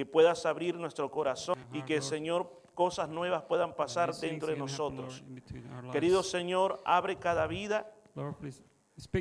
[0.00, 5.22] que puedas abrir nuestro corazón y que, Señor, cosas nuevas puedan pasar dentro de nosotros.
[5.92, 7.92] Querido Señor, abre cada vida,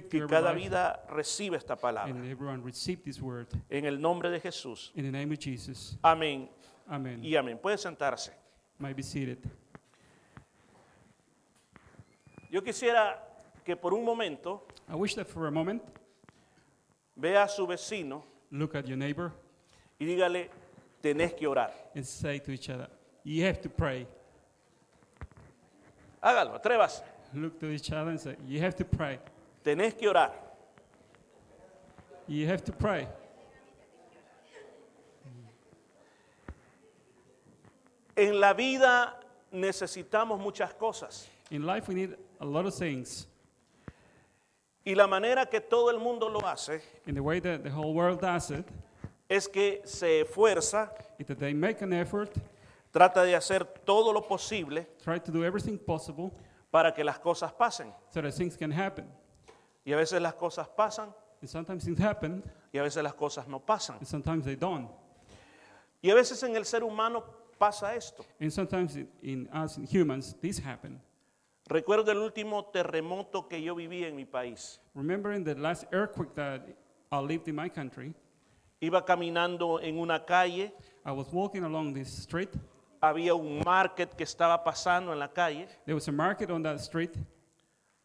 [0.09, 2.15] que cada vida reciba esta palabra.
[3.69, 4.93] En el nombre de Jesús.
[6.01, 6.49] Amén
[6.87, 7.25] Amen.
[7.25, 7.59] y amén.
[7.61, 8.31] Puede sentarse.
[8.77, 9.39] Might be seated.
[12.49, 13.21] Yo quisiera
[13.65, 15.83] que por un momento I wish that for a moment,
[17.17, 19.33] vea a su vecino look at your neighbor
[19.99, 20.49] y dígale,
[21.01, 21.71] tenés que orar.
[21.95, 22.87] and say to each other,
[23.23, 24.07] "You have to pray."
[26.21, 27.03] Hágalo, atrévase.
[27.33, 29.19] Look to each other and say, "You have to pray.
[29.63, 30.33] Tenés que orar.
[32.27, 33.07] You have to pray."
[38.15, 39.17] En la vida
[39.51, 41.29] necesitamos muchas cosas.
[41.51, 43.27] In life, we need a lot of things.
[44.85, 47.93] Y la manera que todo el mundo lo hace In the way that the whole
[47.93, 48.65] world does it,
[49.29, 52.31] es que se esfuerza, is that they make an effort,
[52.91, 56.31] trata de hacer todo lo posible try to do everything possible
[56.71, 57.93] para que las cosas pasen.
[58.09, 59.05] so that things can happen.
[59.85, 63.47] Y a veces las cosas pasan And sometimes things happen, y a veces las cosas
[63.47, 63.97] no pasan.
[63.99, 64.89] and sometimes they don't.
[66.01, 67.23] Y a veces en el ser humano
[67.57, 68.25] pasa esto.
[68.39, 70.99] And sometimes in, in us in humans, this happen.
[71.67, 74.79] Recuerdo el último terremoto que yo viví en mi país.
[74.95, 76.61] Remember in the last earthquake that
[77.11, 78.13] I lived in my country,
[78.81, 80.73] Iba caminando en una calle,
[81.05, 82.49] I was walking along this street.
[83.01, 86.75] había un market que estaba pasando en la calle, There was a market on that
[86.79, 87.11] street.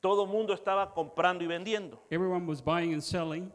[0.00, 2.00] todo el mundo estaba comprando y vendiendo.
[2.10, 3.52] Everyone was buying and selling.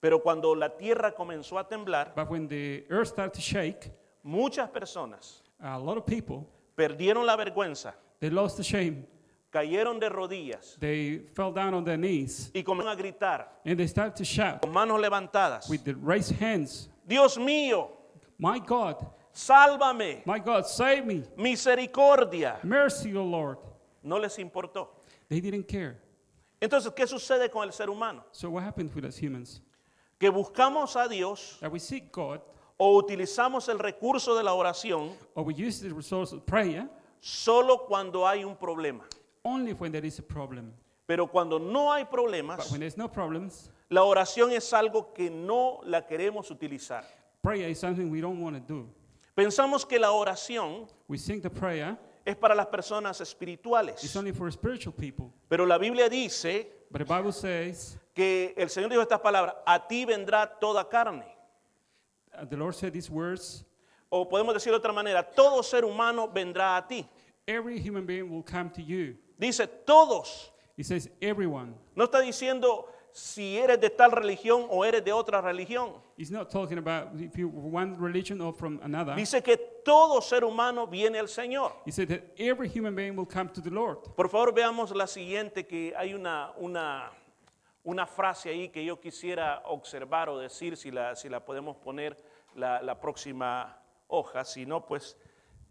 [0.00, 4.68] Pero cuando la tierra comenzó a temblar, But when the earth started to shake, muchas
[4.70, 9.06] personas a lot of people, perdieron la vergüenza, they lost the shame.
[9.52, 13.86] Cayeron de rodillas They fell down on their knees y comenzaron a gritar and they
[13.86, 17.90] started to shout con manos levantadas, with the raised hands, Dios mío,
[18.38, 18.96] My God,
[19.32, 21.22] sálvame, my God, save me.
[21.36, 22.58] misericordia.
[22.64, 23.58] Mercy, O Lord.
[24.02, 24.88] No les importó.
[25.28, 25.96] They didn't care.
[26.60, 28.24] Entonces, ¿qué sucede con el ser humano?
[28.32, 29.60] So what happened with us humans?
[30.18, 32.40] Que buscamos a Dios That we seek God
[32.78, 36.88] o utilizamos el recurso de la oración or we use the resource of prayer
[37.20, 39.04] solo cuando hay un problema.
[39.44, 40.72] Only when there is a problem.
[41.06, 45.30] Pero cuando no hay But problemas, when there's no problems, la oración es algo que
[45.30, 47.04] no la queremos utilizar.
[47.42, 48.88] prayer is something we don't want to do.
[49.36, 54.16] Pensamos que la oración We think the prayer es para las personas is espirituales.
[54.16, 55.32] only for spiritual people.
[55.48, 59.78] Pero la Biblia dice But the Bible says, que el Señor dijo estas palabras, a
[59.88, 61.24] ti vendrá toda carne.
[62.38, 63.64] uh, the Lord said these words,
[64.10, 67.08] O podemos decir de otra manera, todo ser humano vendrá a ti.
[67.48, 69.16] every human being will come to you.
[69.42, 70.52] Dice todos.
[70.76, 71.74] He says, everyone.
[71.96, 76.00] No está diciendo si eres de tal religión o eres de otra religión.
[76.16, 79.16] He's not talking about if you one religion or from another.
[79.16, 81.72] Dice que todo ser humano viene al Señor.
[81.84, 83.98] He said that every human being will come to the Lord.
[84.14, 87.10] Por favor, veamos la siguiente, que hay una, una,
[87.82, 92.16] una frase ahí que yo quisiera observar o decir, si la, si la podemos poner
[92.54, 93.76] la, la próxima
[94.06, 94.44] hoja.
[94.44, 95.18] Si no, pues,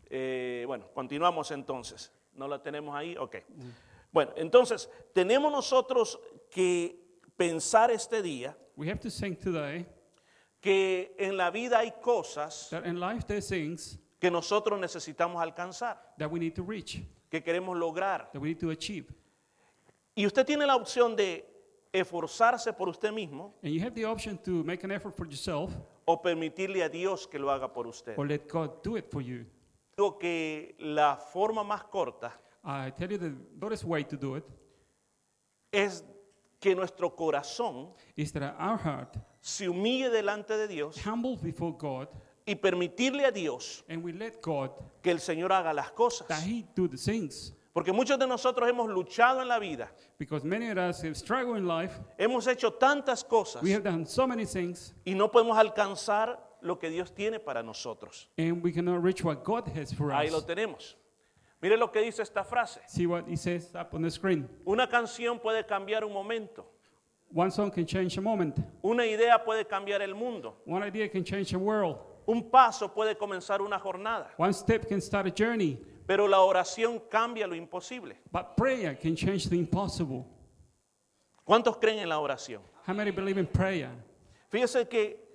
[0.10, 2.12] eh, bueno, continuamos entonces.
[2.34, 3.16] ¿No la tenemos ahí?
[3.18, 3.38] Ok.
[4.12, 6.20] Bueno, entonces, tenemos nosotros
[6.50, 7.00] que
[7.38, 9.86] pensar este día We have to think today
[10.60, 15.98] que en la vida hay cosas that in life there's things que nosotros necesitamos alcanzar,
[16.18, 18.30] that we need to reach, que queremos lograr.
[18.32, 19.08] that we need to achieve.
[20.16, 21.46] Y usted tiene la opción de
[21.94, 25.72] esforzarse por usted mismo And you have the option to make an effort for yourself
[26.06, 28.14] o permitirle a Dios que lo haga por usted.
[28.18, 29.46] or let God do it for you.
[29.98, 33.32] Digo que la forma más corta I tell you the
[33.68, 34.46] best way to do it
[35.72, 36.04] es
[36.60, 42.08] que nuestro corazón is that our heart se humille delante de Dios humbles before God
[42.46, 44.72] y permitirle a Dios and we let God
[45.02, 46.28] que el Señor haga las cosas.
[46.28, 47.54] that He do the things.
[47.74, 51.58] Porque muchos de nosotros hemos luchado en la vida, Because many of us have struggled
[51.58, 51.94] in life.
[52.20, 56.78] hemos hecho tantas cosas We have done so many things y no podemos alcanzar lo
[56.80, 58.28] que Dios tiene para nosotros.
[58.38, 60.46] and we cannot reach what God has for Ahí lo us.
[60.46, 60.96] tenemos.
[61.62, 62.80] Mire lo que dice esta frase.
[62.88, 64.48] See what He says up on the screen.
[64.66, 66.66] Una canción puede cambiar un momento.
[67.34, 68.58] One song can change a moment.
[68.84, 70.56] Una idea puede cambiar el mundo.
[70.66, 71.98] One idea can change a world.
[72.28, 74.32] Un paso puede comenzar una jornada.
[74.38, 75.78] One step can start a journey.
[76.08, 78.18] Pero la oración cambia lo imposible.
[78.32, 80.26] But prayer can change the impossible.
[81.46, 82.62] ¿Cuántos creen en la oración?
[82.88, 83.90] How many believe in prayer?
[84.52, 85.31] Fíjese que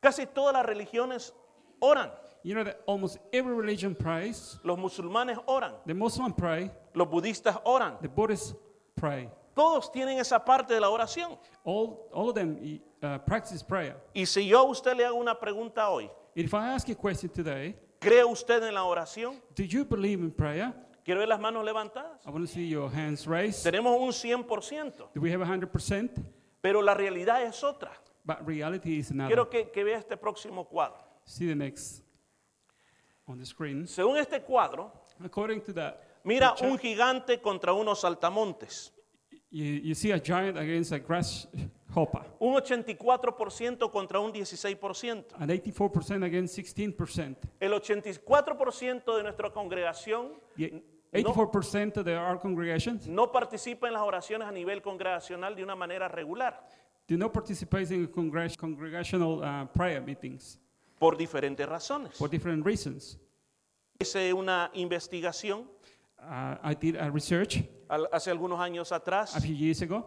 [0.00, 1.32] casi todas las religiones
[1.80, 2.10] oran.
[2.42, 4.58] You know that almost every religion prays.
[4.64, 5.74] Los musulmanes oran.
[5.86, 7.98] The Muslim pray, Los budistas oran.
[8.00, 8.54] the Buddhists
[8.96, 9.28] pray.
[9.54, 11.38] Todos tienen esa parte de la oración.
[11.64, 13.96] All, all of them uh, practice prayer.
[14.14, 16.98] Y si yo a usted le hago una pregunta hoy, If I ask you a
[16.98, 19.40] question today, ¿cree usted en la oración?
[19.54, 20.72] do you believe in prayer?
[21.04, 22.24] Quiero ver las manos levantadas.
[22.26, 23.64] I want to see your hands raised.
[23.64, 26.24] Tenemos un 100%, Do we have 100%?
[26.62, 27.90] pero la realidad es otra.
[28.24, 29.28] But reality is another.
[29.28, 30.98] Quiero que, que vea este próximo cuadro.
[31.24, 32.02] See the next
[33.26, 33.86] on the screen.
[33.86, 38.92] Según este cuadro, According to that, mira picture, un gigante contra unos saltamontes.
[39.50, 45.24] you, you see a giant against a grasshopper, Un 84% contra un 16%.
[45.38, 47.36] and 84% against 16%.
[47.58, 52.40] El 84% de nuestra congregación The no, 84% of the, our
[53.08, 56.64] no participa en las oraciones a nivel congregacional de una manera regular
[57.10, 60.58] do not participate in congreg- congregational uh, prayer meetings.
[60.98, 62.14] Por diferentes razones.
[62.14, 63.18] for different reasons.
[63.98, 65.64] Hice una investigación.
[66.20, 67.64] Uh, I did a research.
[67.88, 70.04] Al- hace algunos años atrás, a few years ago,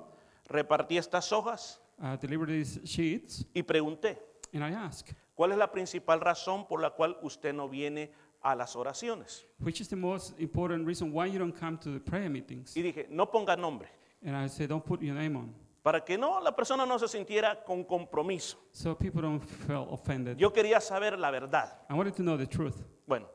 [0.47, 1.79] repartí estas hojas.
[2.01, 4.17] Uh, delivered these sheets, y pregunté,
[4.53, 8.11] and I asked, ¿cuál es la principal razón por la cual usted no viene
[8.41, 9.43] a las oraciones?
[9.59, 12.75] which is the most important reason why you don't come to the prayer meetings?
[12.75, 13.89] Y dije, no ponga nombre,
[14.25, 15.53] And I said, don't put your name on,
[15.83, 18.57] para que no la persona no se sintiera con compromiso.
[18.71, 20.37] so people don't feel offended.
[20.37, 21.77] Yo quería saber la verdad.
[21.89, 22.81] I wanted to know the truth.
[23.05, 23.27] Bueno,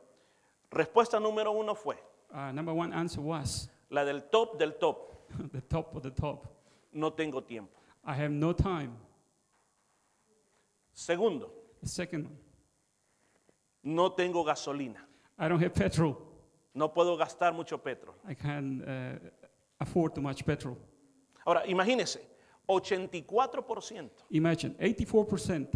[0.70, 1.96] respuesta número uno fue
[2.30, 5.28] Uh, number one answer was la del top del top.
[5.52, 6.46] the top of the top.
[6.92, 7.78] No tengo tiempo.
[8.04, 8.92] I have no time.
[10.92, 12.36] Segundo, The second one,
[13.84, 15.00] no tengo gasolina.
[15.38, 16.16] I don't have petrol.
[16.74, 18.18] No puedo gastar mucho petróleo.
[18.28, 19.18] I can't uh,
[19.80, 20.76] afford too much petrol.
[21.46, 22.20] Ahora, imagínese,
[22.68, 24.10] 84%.
[24.30, 25.68] Imagine 84%.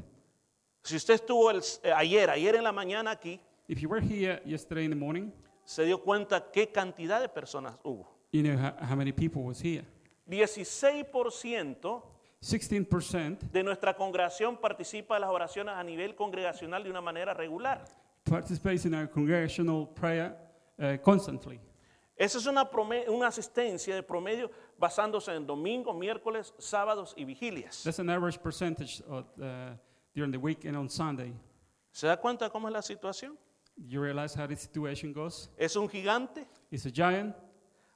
[0.82, 4.42] Si usted estuvo el- eh, ayer, ayer en la mañana aquí, If you were here
[4.44, 5.30] yesterday in the morning,
[5.64, 8.06] se dio cuenta qué cantidad de personas hubo.
[8.32, 9.84] you know how, how many people was here.
[10.28, 12.02] 16%
[12.40, 17.84] 16% de nuestra congregación participa de las oraciones a nivel congregacional de una manera regular.
[18.24, 20.36] participates in our congregational prayer
[20.78, 21.60] uh, constantly.
[22.16, 27.82] Esa es una, prome- una asistencia de promedio basándose en domingo, miércoles, sábados y vigilias.
[27.84, 29.76] That's an average percentage of, uh,
[30.14, 31.32] during the week and on Sunday.
[31.90, 33.38] ¿Se da cuenta cómo es la situación?
[33.76, 35.50] You realize how the situation goes?
[35.56, 37.34] Es un gigante It's a giant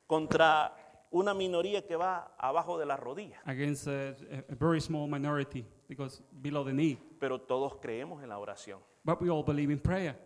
[0.07, 0.75] contra
[1.11, 3.41] una minoría que va abajo de la rodilla.
[3.45, 6.99] against a, a- a very small minority because below the knee.
[7.21, 8.81] Pero todos creemos en la oración.
[9.05, 10.17] But we all believe in prayer.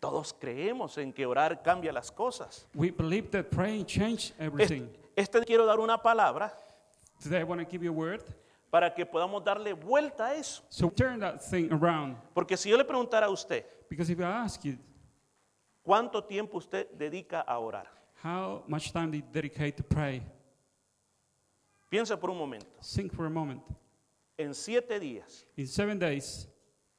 [0.00, 2.66] Todos creemos en que orar cambia las cosas.
[2.74, 4.88] We believe that praying changes Es- everything.
[5.14, 6.52] Este quiero dar una palabra
[7.22, 8.22] Today I want to give you a word.
[8.70, 10.62] para que podamos darle vuelta a eso.
[10.70, 12.16] So turn that thing around.
[12.32, 14.78] Porque si yo le preguntara a usted, Because if I ask you,
[15.84, 17.86] ¿cuánto tiempo usted dedica a orar?
[18.22, 20.22] how much time do you dedicate to pray?
[21.90, 22.66] Piensa por un momento.
[22.80, 23.60] Think for a moment.
[24.38, 26.48] En siete días, In seven days,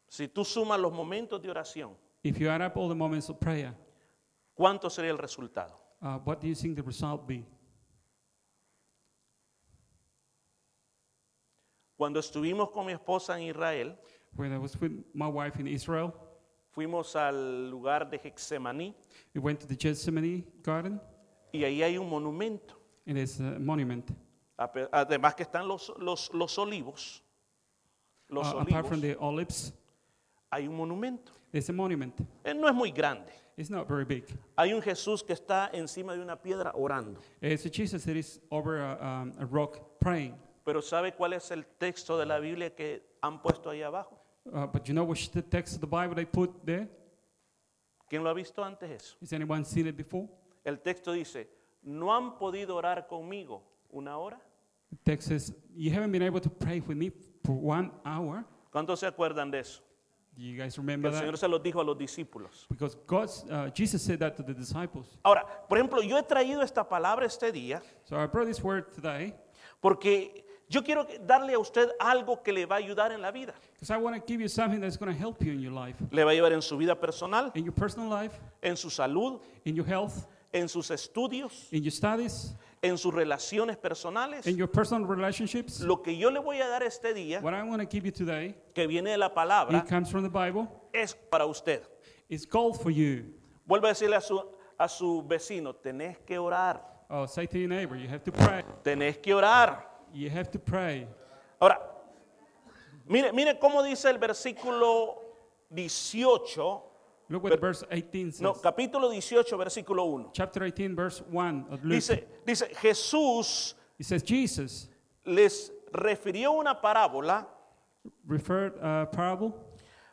[0.07, 3.39] si tú sumas los momentos de oración, if you add up all the moments of
[3.39, 3.73] prayer,
[4.55, 5.73] ¿cuánto sería el resultado?
[6.01, 7.45] uh, what do you think the result be?
[11.97, 13.95] Cuando estuvimos con mi esposa en Israel,
[14.35, 16.13] When I was with my wife in Israel,
[16.73, 18.95] fuimos al lugar de Hexemaní
[19.35, 20.99] we went to the Gethsemane garden,
[21.51, 22.75] y ahí hay un monumento.
[23.05, 24.09] and it's a monument.
[24.57, 27.21] Ape- Además que están los, los, los olivos.
[28.29, 29.73] Los Uh, apart from the olives,
[30.51, 31.31] Hay un monumento.
[31.51, 32.13] There's a monument.
[32.45, 33.31] Eh, No es muy grande.
[33.57, 34.25] It's not very big.
[34.57, 37.19] Hay un Jesús que está encima de una piedra orando.
[37.41, 40.35] It's a Jesus that is over a, um, a rock praying.
[40.65, 44.17] Pero ¿sabe cuál es el texto de la Biblia que han puesto ahí abajo?
[44.51, 46.87] Uh, but you know which the text of the Bible they put there?
[48.09, 49.17] ¿Quién lo ha visto antes eso?
[49.21, 50.27] Has anyone seen it before?
[50.65, 51.47] El texto dice,
[51.83, 53.61] no han podido orar conmigo
[53.91, 54.39] una hora.
[54.91, 57.11] The text says, You haven't been able to pray with me
[57.43, 58.43] for one hour.
[58.71, 59.81] ¿Cuántos se acuerdan de eso?
[60.35, 61.23] Do you guys remember el that?
[61.23, 62.65] Señor se los dijo a los discípulos.
[62.69, 65.05] Because God's, uh, Jesus said that to the disciples.
[65.23, 68.91] Ahora, por ejemplo, yo he traído esta palabra este día So I brought this word
[68.93, 69.33] today
[69.81, 73.53] porque yo quiero darle a usted algo que le va a ayudar en la vida.
[73.73, 75.97] because I want to give you something that's going to help you in your life,
[76.11, 79.41] Le va a ayudar en su vida personal, in your personal life, en su salud,
[79.65, 84.45] in your health, en sus estudios, in your studies, en sus relaciones personales.
[84.47, 85.81] in your personal relationships.
[85.81, 88.11] Lo que yo le voy a dar este día, What I want to give you
[88.11, 90.67] today, que viene de la palabra, it comes from the Bible.
[90.93, 91.81] es para usted.
[92.27, 93.33] It's gold for you.
[93.67, 94.41] Vuelve a decirle a su,
[94.77, 98.63] a su vecino, tenés que orar, Oh, say to your neighbor, you have to pray.
[98.83, 99.85] tenés que orar.
[100.13, 101.07] You have to pray.
[101.59, 101.77] Ahora,
[103.05, 105.21] mire, mire cómo dice el versículo
[105.69, 106.83] 18,
[107.31, 108.41] Look what verse 18 says.
[108.41, 110.25] no, capítulo 18, versículo 1.
[110.33, 111.95] Chapter 18, verse 1 of Luke.
[111.95, 114.89] Dice, dice, Jesús It says Jesus
[115.25, 117.47] les refirió una parábola
[118.27, 119.53] referred a parable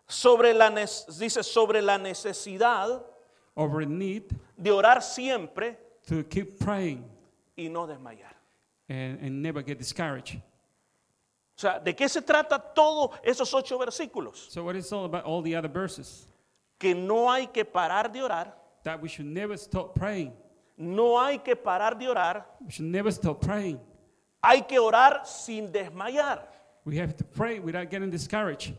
[0.07, 3.03] sobre la, dice, sobre la necesidad
[3.57, 7.05] over need de orar siempre to keep praying
[7.57, 8.33] y no desmayar.
[8.89, 10.37] and, and never get discouraged.
[11.57, 14.49] O sea, ¿de qué se trata todos esos ocho versículos?
[14.51, 16.29] So what is all about all the other verses?
[16.79, 18.55] Que no hay que parar de orar,
[18.85, 20.33] That we should never stop praying.
[20.77, 23.81] no hay que parar de orar, We should never stop praying.
[24.43, 26.49] hay que orar sin desmayar.
[26.85, 28.75] We have to pray without getting discouraged.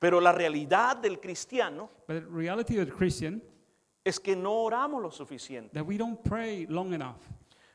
[0.00, 3.42] Pero la realidad del cristiano But the reality of the Christian
[4.04, 5.72] es que no oramos lo suficiente.
[5.74, 7.18] that we don't pray long enough.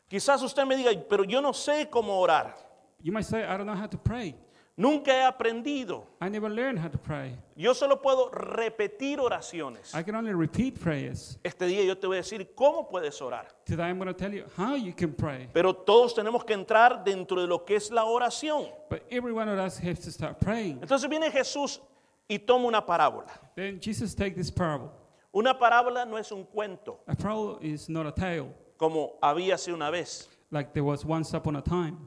[0.10, 2.56] Quizás usted me diga, pero yo no sé cómo orar.
[3.01, 4.36] You might say, I don't know how to pray.
[4.75, 6.03] Nunca he aprendido.
[6.20, 7.38] I never learned how to pray.
[7.56, 9.94] Yo solo puedo repetir oraciones.
[9.94, 11.38] I can only repeat prayers.
[11.44, 13.46] Este día yo te voy a decir cómo puedes orar.
[13.65, 15.48] Today I'm going to tell you how you can pray.
[15.53, 18.68] Pero todos tenemos que entrar dentro de lo que es la oración.
[18.89, 20.80] But every one of us has to start praying.
[20.82, 21.80] Entonces viene Jesús
[22.27, 23.30] y toma una parábola.
[23.56, 24.89] Then Jesus take this parable.
[25.36, 29.72] Una parábola no es un cuento, A parable is not a tale, como había hace
[29.72, 30.27] una vez.
[30.50, 31.98] like there was once upon a time.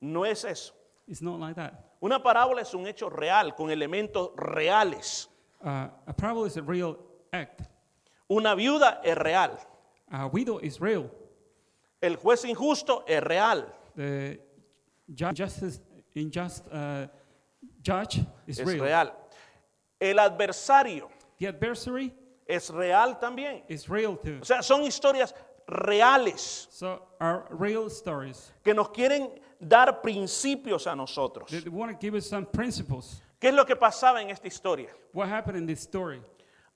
[0.00, 0.72] No es eso.
[1.08, 1.91] It's not like that.
[2.02, 5.30] Una parábola es un hecho real, con elementos reales.
[5.60, 6.96] Uh, a parable is a real
[7.32, 7.60] act.
[8.28, 9.56] Una viuda es real.
[10.10, 11.08] A widow is real.
[12.00, 13.72] El juez injusto es real.
[13.94, 14.40] The
[15.14, 15.80] ju- justice,
[16.16, 17.06] unjust uh,
[17.80, 18.80] judge is Es real.
[18.84, 19.12] real.
[20.00, 22.12] El adversario The adversary
[22.48, 23.62] es real también.
[23.68, 24.38] is real too.
[24.40, 25.32] O sea, son historias
[25.68, 28.52] reales So are real stories.
[28.64, 31.50] que nos quieren dar principios a nosotros.
[31.50, 33.22] They, want to give us some principles.
[33.40, 34.88] ¿Qué es lo que pasaba en esta historia?
[35.12, 36.20] What happened in this story?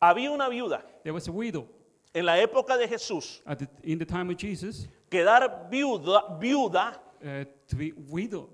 [0.00, 1.66] Había una viuda There was a widow
[2.14, 3.40] en la época de Jesús.
[3.46, 4.88] at the, in the time of Jesus.
[5.10, 8.50] Quedar viuda, viuda Uh, to be widow,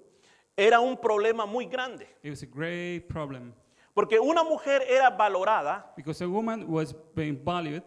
[0.57, 2.07] era un problema muy grande.
[2.23, 3.53] it was a great problem
[3.93, 7.83] Porque una mujer era valorada, because a woman was being valued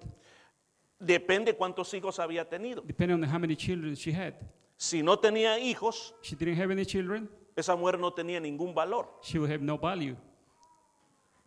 [1.00, 2.84] depende cuántos hijos había tenido.
[2.86, 4.34] depending on how many children she had.
[4.77, 9.08] Si no tenía hijos, She didn't have any children, esa mujer no tenía ningún valor.
[9.22, 10.15] she would have no value.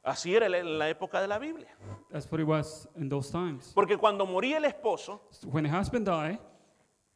[0.02, 1.68] Así era en la época de la Biblia.
[2.10, 3.72] That's what it was in those times.
[3.74, 6.38] Porque cuando moría el esposo, When a husband died,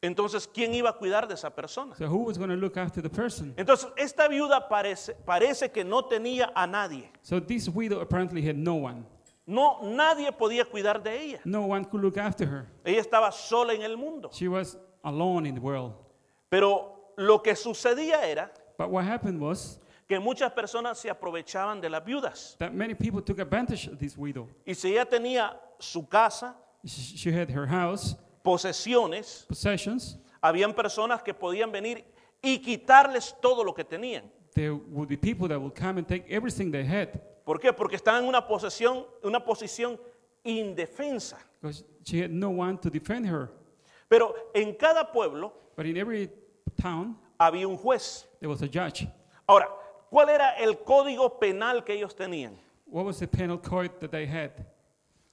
[0.01, 1.95] entonces ¿quién iba a cuidar de esa persona?
[1.95, 3.53] so who was going to look after the person?
[3.57, 7.09] Entonces, esta viuda parece, parece que no tenía a nadie.
[7.23, 9.05] So this widow apparently had no one.
[9.47, 11.39] No, nadie podía cuidar de ella.
[11.45, 12.67] No one could look after her.
[12.85, 14.29] Ella estaba sola en el mundo.
[14.31, 15.93] She was alone in the world.
[16.53, 21.89] Pero lo que sucedía era But what happened was que muchas personas se aprovechaban de
[21.89, 22.55] las viudas.
[22.59, 24.47] that many people took advantage of this widow.
[24.67, 26.55] Y si ella tenía su casa,
[26.85, 30.19] She she had her house, posesiones, possessions.
[30.43, 32.03] habían personas que podían venir
[32.39, 34.29] y quitarles todo lo que tenían.
[34.53, 37.73] There would be people that would come and take everything they had ¿Por qué?
[37.73, 39.99] Porque estaban en una posesión, una posición
[40.43, 41.37] indefensa.
[41.59, 43.49] because she had no one to defend her.
[44.07, 46.29] Pero en cada pueblo But in every
[46.75, 48.25] town, había un juez.
[48.39, 49.07] there was a judge.
[49.47, 49.67] Ahora,
[50.11, 52.55] ¿cuál era el código penal que ellos tenían?
[52.85, 54.51] What was the penal code that they had?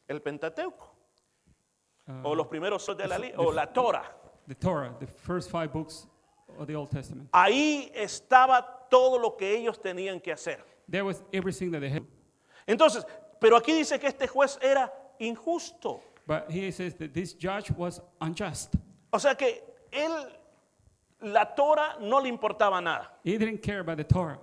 [0.09, 0.89] El Pentateuco.
[2.09, 4.05] Uh, o los primeros de la ley, o la Torah.
[4.49, 6.07] the Torah, the first five books
[6.59, 7.31] of the Old Testament.
[7.33, 10.59] Ahí estaba todo lo que ellos tenían que hacer.
[10.89, 12.03] There was everything that they had.
[12.67, 13.05] Entonces,
[13.41, 16.01] pero aquí dice que este juez era injusto.
[16.27, 18.75] But it says that this judge was unjust.
[19.13, 20.27] O sea que él,
[21.23, 23.19] la Torah no le importaba nada.
[23.25, 24.39] He didn't care about the Torah.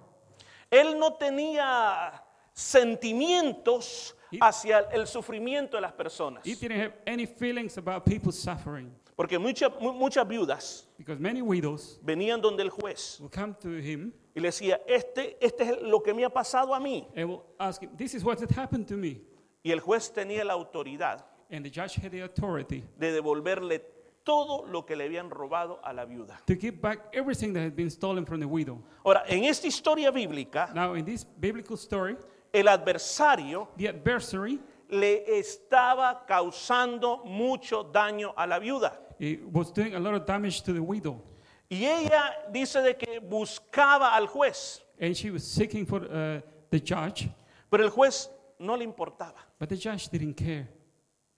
[0.70, 6.44] Él no tenía sentimientos He- hacia el sufrimiento de las personas.
[6.46, 11.42] He didn't have any feelings about people suffering Porque muchas mu- muchas viudas because many
[11.42, 15.82] widows venían donde el juez will come to him y le decía, este, este es
[15.82, 17.08] lo que me ha pasado a mí.
[17.16, 19.22] and will ask him, This is what had happened to me.
[19.64, 23.80] Y el juez tenía la autoridad And the judge had the authority de devolverle
[24.28, 26.38] todo lo que le habían robado a la viuda.
[26.46, 28.78] to give back everything that had been stolen from the widow.
[29.06, 32.18] Ahora, en esta historia bíblica, Now, in this biblical story,
[32.54, 38.92] el adversario the adversary le estaba causando mucho daño a la viuda.
[39.18, 41.22] he was doing a lot of damage to the widow.
[41.70, 46.80] Y ella dice de que buscaba al juez, And she was seeking for uh, the
[46.82, 47.30] judge,
[47.72, 48.30] pero el juez
[48.60, 49.36] no le importaba.
[49.58, 50.68] but the judge didn't care.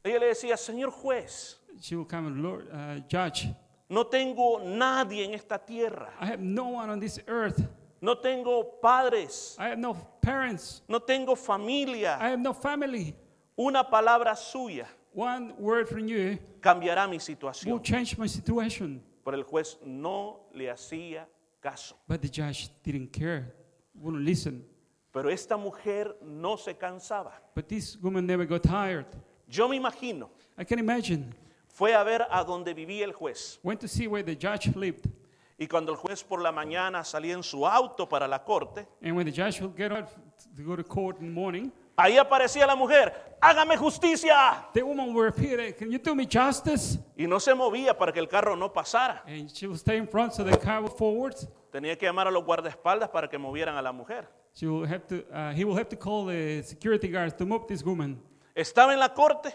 [0.03, 3.47] Ella le decía, señor juez, She will come and Lord, uh, judge.
[3.89, 7.67] no tengo nadie en esta tierra, I have no one on this earth.
[8.01, 10.81] no tengo padres, I have no parents.
[10.87, 12.17] no tengo familia.
[12.19, 13.15] I have no family.
[13.57, 17.83] Una palabra suya One word from you cambiará mi will situación.
[17.83, 19.01] change my situation.
[19.25, 21.25] Pero el juez no le hacía
[21.61, 21.95] caso.
[22.07, 23.53] But the judge didn't care,
[23.95, 24.63] wouldn't listen.
[25.11, 27.31] Pero esta mujer no se cansaba.
[27.55, 29.07] But this woman never got tired.
[29.47, 31.33] Yo me imagino, I can imagine.
[31.69, 33.59] Fue a ver a donde vivía el juez.
[33.63, 35.09] Went to see where the judge lived.
[35.57, 39.15] Y cuando el juez por la mañana salía en su auto para la corte, And
[39.15, 40.09] when the judge would get up
[40.55, 44.65] to go to court in the morning, ahí aparecía la mujer, hágame justicia.
[44.73, 46.97] the woman would appear, Can you do me justice?
[47.17, 49.21] Y no se movía para que el carro no pasara.
[49.27, 51.35] And she would stay in front so the car would forward.
[51.71, 54.29] Tenía que llamar a los guardaespaldas para que movieran a la mujer.
[54.53, 57.67] She will have to, uh, he will have to call the security guards to move
[57.67, 58.17] this woman.
[58.55, 59.53] Estaba en la corte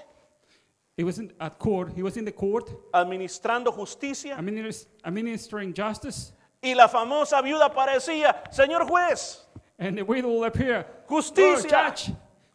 [0.96, 6.32] He wasn't at court, he was in the court administrando justicia administ- administering justice.
[6.62, 9.40] y la famosa viuda parecía, señor juez,
[9.78, 11.68] And the widow will appear, Justicia.
[11.68, 12.12] Lord Judge,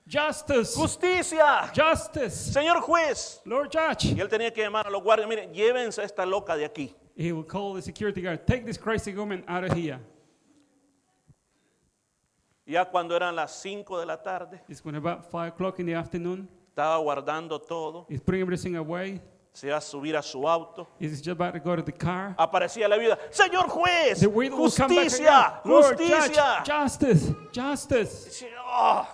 [0.08, 3.42] justice, justicia, justice, señor juez.
[3.46, 4.06] Lord Judge.
[4.16, 6.96] Y él tenía que llamar a los guardias, miren, llévense a esta loca de aquí.
[7.18, 10.00] He will call the security guard, take this crazy woman out of here.
[12.66, 15.94] Ya cuando eran las 5 de la tarde, It's when about five o'clock in the
[15.96, 16.48] afternoon.
[16.80, 19.22] Estaba guardando todo, He's putting everything away.
[19.52, 20.88] se iba a subir a su auto.
[21.00, 22.34] He's just about to go to the car.
[22.38, 25.72] Aparecía la viuda, señor juez, The widow will come back justicia, again.
[25.72, 26.64] Lord justicia.
[26.64, 28.26] Judge, justice, justice.
[28.26, 29.08] Dice, "Oh".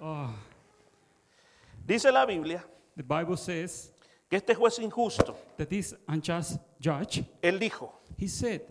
[0.00, 0.34] Oh,
[1.84, 2.64] Dice la Biblia
[2.96, 3.90] the Bible says
[4.30, 8.62] que este juez injusto, that this unjust judge, él dijo, he said,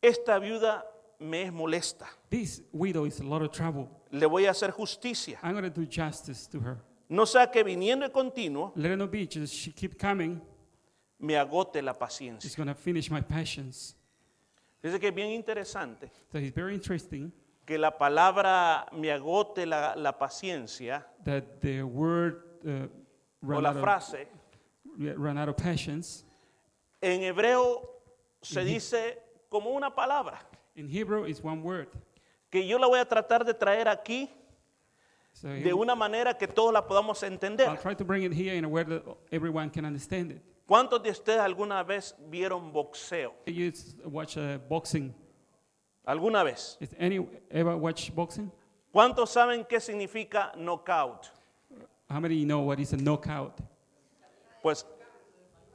[0.00, 0.82] esta viuda
[1.20, 3.88] me es molesta, this widow is a lot of trouble.
[4.12, 5.38] le voy a hacer justicia.
[5.42, 6.78] I'm going to do justice to her.
[7.08, 10.40] No sea que viniendo de continuo Let her not be, just she keep coming.
[11.18, 12.56] me agote la It's paciencia.
[12.56, 13.94] going to finish my patience.
[14.82, 17.32] Dice que es bien interesante So it's very interesting
[17.66, 22.86] que la palabra me agote la, la paciencia that the word uh,
[23.50, 24.26] o la out of, frase
[25.16, 26.24] run out of patience.
[27.00, 27.88] en hebreo
[28.42, 29.18] se dice
[29.48, 30.38] como una palabra
[30.76, 31.88] In Hebrew, it's one word.
[32.50, 34.28] que yo la voy a tratar de traer aquí
[35.34, 37.76] So de una manera que todos la podamos I'll entender.
[37.82, 40.42] try to bring it here in a way that everyone can understand it.
[40.66, 43.34] ¿Cuántos de ustedes alguna vez vieron boxeo?
[43.46, 45.12] You s- watch uh, boxing.
[46.06, 46.76] ¿Alguna vez?
[46.80, 48.50] Is any ever watch boxing?
[48.92, 51.30] ¿Cuántos saben qué significa knockout?
[52.08, 53.58] How many know what is a knockout?
[54.62, 54.86] Pues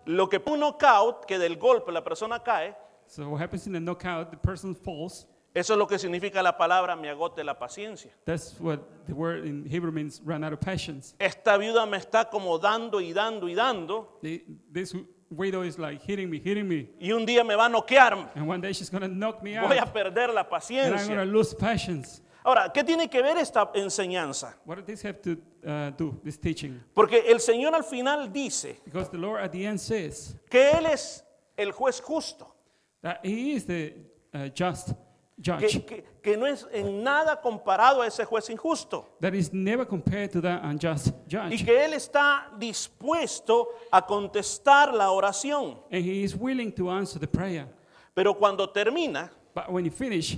[0.06, 2.76] lo que un knockout, que del golpe la persona cae,
[3.08, 4.32] So what happens in a knockout?
[4.32, 5.26] The person falls.
[5.54, 8.12] Eso es lo que significa la palabra me agote la paciencia.
[8.26, 11.16] That's what the word in Hebrew means run out of patience.
[11.20, 14.96] Esta viuda me está como dando y dando y dando The, this
[15.32, 16.90] widow is like hitting me, hitting me.
[17.00, 18.32] y un día me va a noquear.
[18.36, 19.68] And one day she's going to knock me out.
[19.68, 21.32] Voy a perder la And I'm going to paciencia.
[21.32, 22.22] lose patience.
[22.44, 24.56] Ahora, ¿qué tiene que ver esta enseñanza?
[24.66, 26.82] What does this have to uh, do, this teaching?
[26.94, 30.86] Porque el Señor al final dice Because the Lord at the end says que Él
[30.86, 31.24] es
[31.58, 32.56] el juez justo,
[33.02, 33.94] that He is the
[34.34, 34.94] uh, just
[35.42, 35.68] judge.
[35.68, 39.86] que, que- que no es en nada comparado a ese juez injusto that is never
[39.88, 41.66] compared to that unjust y judge.
[41.66, 45.80] que Él está dispuesto a contestar la oración.
[45.92, 47.68] And he is willing to answer the prayer.
[48.14, 50.38] Pero cuando termina, But when he finish,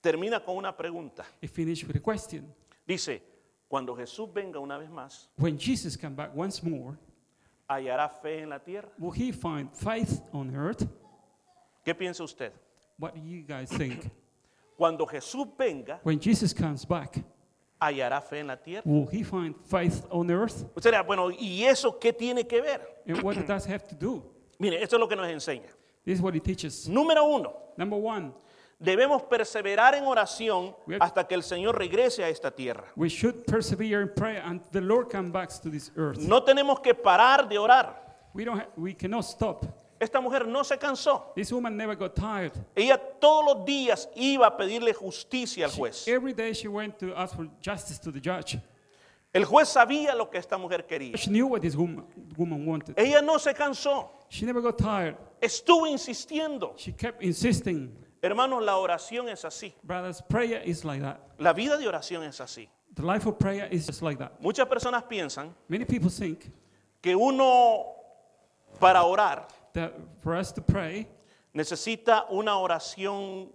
[0.00, 1.24] termina con una pregunta.
[1.40, 2.52] he finish with a question.
[2.86, 3.22] Dice,
[3.68, 6.98] cuando Jesús venga una vez más, When Jesus come back once more,
[7.68, 8.88] ¿hallará fe en la tierra?
[8.98, 10.86] will he find faith on earth?
[11.84, 12.52] ¿Qué piensa usted?
[13.02, 14.08] What do you guys think?
[14.78, 17.18] Cuando Jesús venga, when Jesus comes back,
[17.80, 18.82] ¿hallará fe en la tierra?
[18.84, 20.64] will he find faith on earth?
[20.76, 22.80] Usted dirá, bueno, ¿y eso qué tiene que ver?
[23.08, 24.22] And what does that have to do?
[24.60, 25.66] Mire, esto es lo que nos enseña.
[26.04, 26.88] This is what he teaches.
[26.88, 28.32] Número uno, Number one,
[28.78, 32.84] debemos perseverar en oración We have- hasta que el Señor regrese a esta tierra.
[32.96, 36.18] we should persevere in prayer until the Lord comes back to this earth.
[36.20, 37.96] No tenemos que parar de orar.
[38.32, 39.66] We, don't ha- we cannot stop.
[40.02, 41.32] Esta mujer no se cansó.
[41.36, 42.52] This woman never got tired.
[42.74, 46.08] Ella todos los días iba a pedirle justicia al juez.
[46.08, 48.58] Every day she went to ask for justice to the judge.
[49.32, 51.16] El juez sabía lo que esta mujer quería.
[51.16, 52.04] She knew what this woman,
[52.36, 52.98] woman wanted.
[52.98, 54.08] Ella no se cansó.
[54.28, 55.16] She never got tired.
[55.40, 56.74] Estuvo insistiendo.
[56.76, 57.96] She kept insisting.
[58.20, 59.72] Hermanos, la oración es así.
[59.84, 61.20] Brothers, prayer is like that.
[61.38, 62.68] La vida de oración es así.
[62.96, 64.40] The life of prayer is just like that.
[64.40, 66.52] Muchas personas piensan Many people think
[67.00, 67.86] que uno
[68.80, 71.08] para orar that for us to pray,
[71.54, 73.50] necesita una oración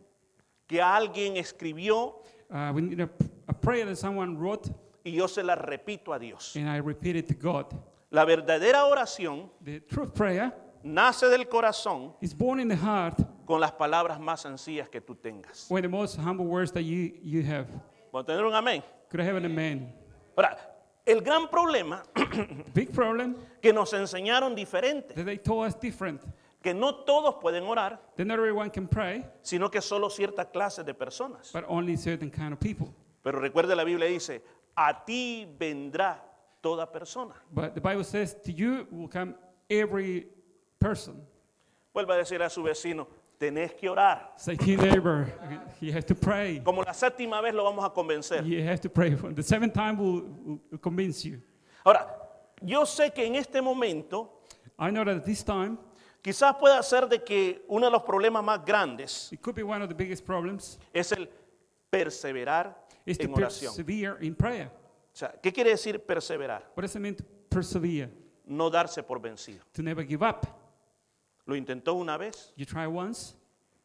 [0.68, 2.16] que alguien escribió
[2.52, 3.10] uh, we need a,
[3.48, 4.70] a prayer that someone wrote
[5.06, 6.56] y yo se la repito a Dios.
[6.56, 7.66] and I repeat it to God.
[8.12, 10.54] La verdadera oración The truth prayer
[10.84, 15.16] nace del corazón is born in the heart con las palabras más sencillas que tú
[15.16, 15.70] tengas.
[15.70, 17.68] with the most humble words that you, you have.
[18.14, 18.84] ¿Puedo tener un amén?
[19.10, 19.94] Could I have an amen?
[20.38, 20.58] Ahora,
[21.08, 22.04] el gran problema
[22.74, 26.22] Big problem que nos enseñaron diferente, that they told us different.
[26.62, 30.94] que no todos pueden orar, not everyone can pray, sino que solo cierta clase de
[30.94, 31.52] personas.
[31.54, 32.94] but only certain kind of people.
[33.24, 34.42] Pero recuerde la Biblia dice,
[34.76, 36.22] a ti vendrá
[36.62, 37.34] toda persona.
[37.52, 39.36] But the Bible says, to you will come
[39.70, 40.28] every
[40.80, 41.26] person.
[41.94, 43.08] Vuelva a decir a su vecino,
[43.40, 44.34] tenés que orar.
[44.38, 45.28] Say to your neighbor,
[45.80, 46.60] you have to pray.
[46.64, 48.46] Como la séptima vez lo vamos a convencer.
[48.46, 49.14] You have to pray.
[49.16, 51.42] The seventh time will, will convince you.
[51.86, 52.08] Ahora,
[52.62, 54.30] yo sé que en este momento
[54.80, 55.78] I know that at this time,
[56.22, 59.82] quizás pueda ser de que uno de los problemas más grandes it could be one
[59.82, 61.28] of the biggest problems es el
[61.90, 63.74] perseverar is to en oración.
[63.74, 64.70] persevere in prayer.
[64.70, 66.64] O sea, ¿qué quiere decir perseverar?
[66.76, 68.10] What does it mean to persevere?
[68.46, 69.64] No darse por vencido.
[69.74, 70.46] To never give up.
[71.48, 73.34] Lo intentó una vez, You try once,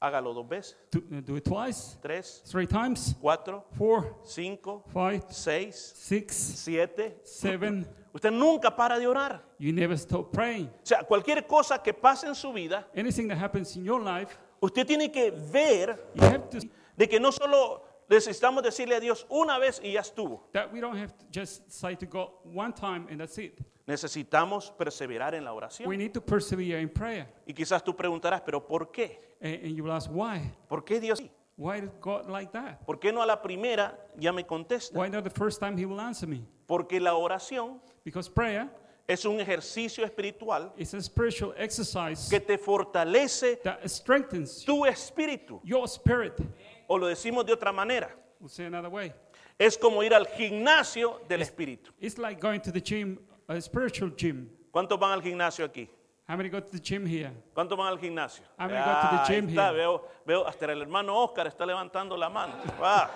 [0.00, 5.22] hágalo dos veces, to, uh, do it twice, tres, three times, cuatro, four, cinco, five,
[5.30, 7.20] seis, six, siete.
[7.22, 7.86] seven.
[8.12, 9.42] Usted nunca para de orar.
[9.58, 10.66] You never stop praying.
[10.66, 14.36] O sea, cualquier cosa que pase en su vida, Anything that happens in your life,
[14.60, 16.58] usted tiene que ver you have to
[16.96, 20.48] de que no solo necesitamos decirle a Dios una vez y ya estuvo.
[20.52, 23.58] that we don't have to just say to God one time and that's it.
[23.86, 25.96] Necesitamos perseverar en la We oración.
[25.98, 27.26] need to persevere in prayer.
[27.46, 29.18] Y quizás tú preguntarás, pero ¿por qué?
[29.40, 30.52] And, and you will ask why?
[30.68, 31.18] ¿Por qué Dios?
[31.18, 31.30] sí?
[31.56, 32.84] Why did God like that?
[32.86, 34.96] ¿Por qué no a la primera ya me contesta?
[34.98, 36.44] Why not the first time He will answer me?
[36.66, 38.70] Porque la oración Because prayer
[39.06, 45.60] es un ejercicio espiritual is a spiritual exercise que te fortalece that strengthens tu espíritu.
[45.64, 46.40] your spirit.
[46.88, 48.14] O lo decimos de otra manera.
[48.40, 49.12] We'll say another way.
[49.58, 51.92] Es como ir al gimnasio del espíritu.
[52.00, 53.18] It's like going to the gym,
[53.48, 54.48] a spiritual gym.
[54.72, 55.88] ¿Cuántos van al gimnasio aquí?
[56.28, 57.30] How many go to the gym here?
[57.54, 58.44] ¿Cuántos van al gimnasio?
[58.58, 59.76] I'm gonna go to the Ah, gym está, here.
[59.76, 62.54] Veo, veo, hasta el hermano Oscar está levantando la mano.
[62.80, 63.10] Ah,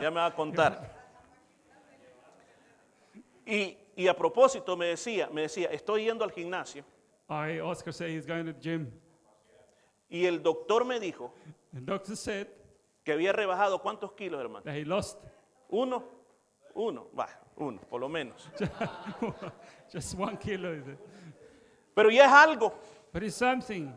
[0.00, 0.98] ya me va a contar.
[3.46, 6.84] Y, y a propósito me decía, me decía, estoy yendo al gimnasio
[7.28, 8.90] I, Oscar said he's going to the gym.
[10.08, 11.32] y el doctor me dijo
[11.72, 12.48] The doctor said
[13.04, 14.64] que había rebajado cuántos kilos, hermano.
[14.64, 15.18] that he lost
[15.70, 16.02] Uno,
[16.74, 18.48] uno, va, uno, por lo menos.
[19.92, 20.72] just one kilo.
[20.72, 20.98] is it?
[21.94, 22.72] Pero ya es algo.
[23.12, 23.92] But it's something.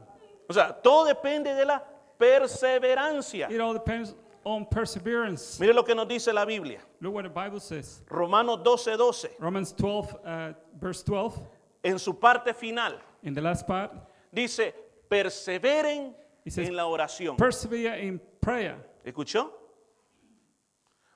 [0.49, 1.81] O sea, todo depende de la
[2.19, 3.49] perseverancia.
[3.49, 5.59] It all depends on perseverance.
[5.59, 6.79] Mire lo que nos dice la Biblia.
[7.01, 8.01] Look what the Bible says.
[8.09, 9.29] Romanos 12, 12.
[9.39, 11.39] Romans 12, uh, verse 12,
[11.83, 13.91] En su parte final in the last part,
[14.31, 14.73] dice,
[15.09, 16.13] perseveren
[16.51, 17.37] says, en la oración.
[17.37, 18.77] persevere in prayer.
[19.05, 19.51] ¿Escuchó?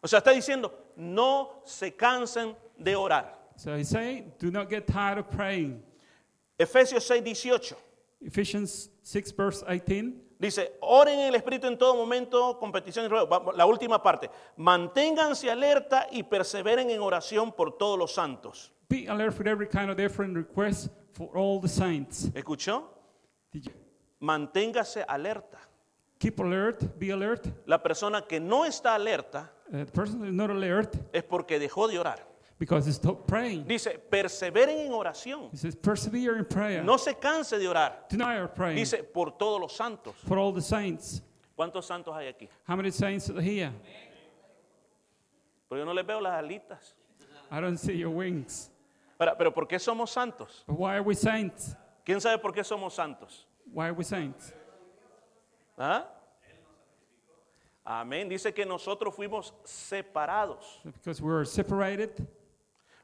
[0.01, 3.33] O sea, está diciendo, no se cansen de orar.
[3.57, 5.81] So he's saying, do not get tired of praying.
[6.59, 7.75] Efesios 6, 18.
[8.21, 10.13] Ephesians 6, verse 18.
[10.39, 13.27] Dice, oren en el Espíritu en todo momento, con petición y ruego.
[13.27, 14.29] Vamos, La última parte.
[14.57, 18.71] Manténganse alerta y perseveren en oración por todos los santos.
[18.87, 22.29] Be alert with every kind of different request for all the saints.
[22.35, 22.83] ¿Escuchó?
[23.51, 23.71] Did you
[24.19, 25.60] Manténgase alerta.
[26.19, 26.97] keep alert?
[26.97, 27.47] Be alert.
[27.67, 31.89] La persona que no está alerta Uh, the person is not alert es porque dejó
[31.89, 32.19] de orar.
[32.58, 33.65] because he stopped praying.
[33.67, 35.49] Dice, perseveren en oración.
[35.51, 36.84] He says, persevere in prayer.
[36.84, 38.08] No se canse de orar.
[38.10, 40.15] Deny praying Dice, por todos los santos.
[40.27, 41.21] for all the saints.
[41.58, 42.47] ¿Cuántos santos hay aquí?
[42.67, 43.71] How many saints are here?
[45.67, 46.95] Porque yo no les veo las alitas.
[47.51, 48.69] I don't see your wings.
[49.19, 50.63] Ahora, pero ¿por qué somos santos?
[50.65, 51.75] But why are we saints?
[52.06, 53.46] ¿Quién sabe por qué somos santos?
[53.73, 54.53] Why are we saints?
[55.77, 56.06] ¿Ah?
[57.86, 58.27] Amén.
[58.27, 60.80] Dice que nosotros fuimos separados.
[60.84, 62.27] Because we're separated,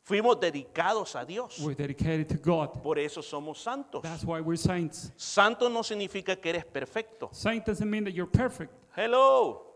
[0.06, 1.60] Fuimos dedicados a Dios.
[1.62, 2.84] we're dedicated to God.
[2.84, 4.02] Por eso somos santos.
[4.02, 5.14] That's why we're saints.
[5.16, 7.30] Santo no significa que eres perfecto.
[7.32, 8.74] Saint doesn't mean that you're perfect.
[8.96, 9.73] Hello.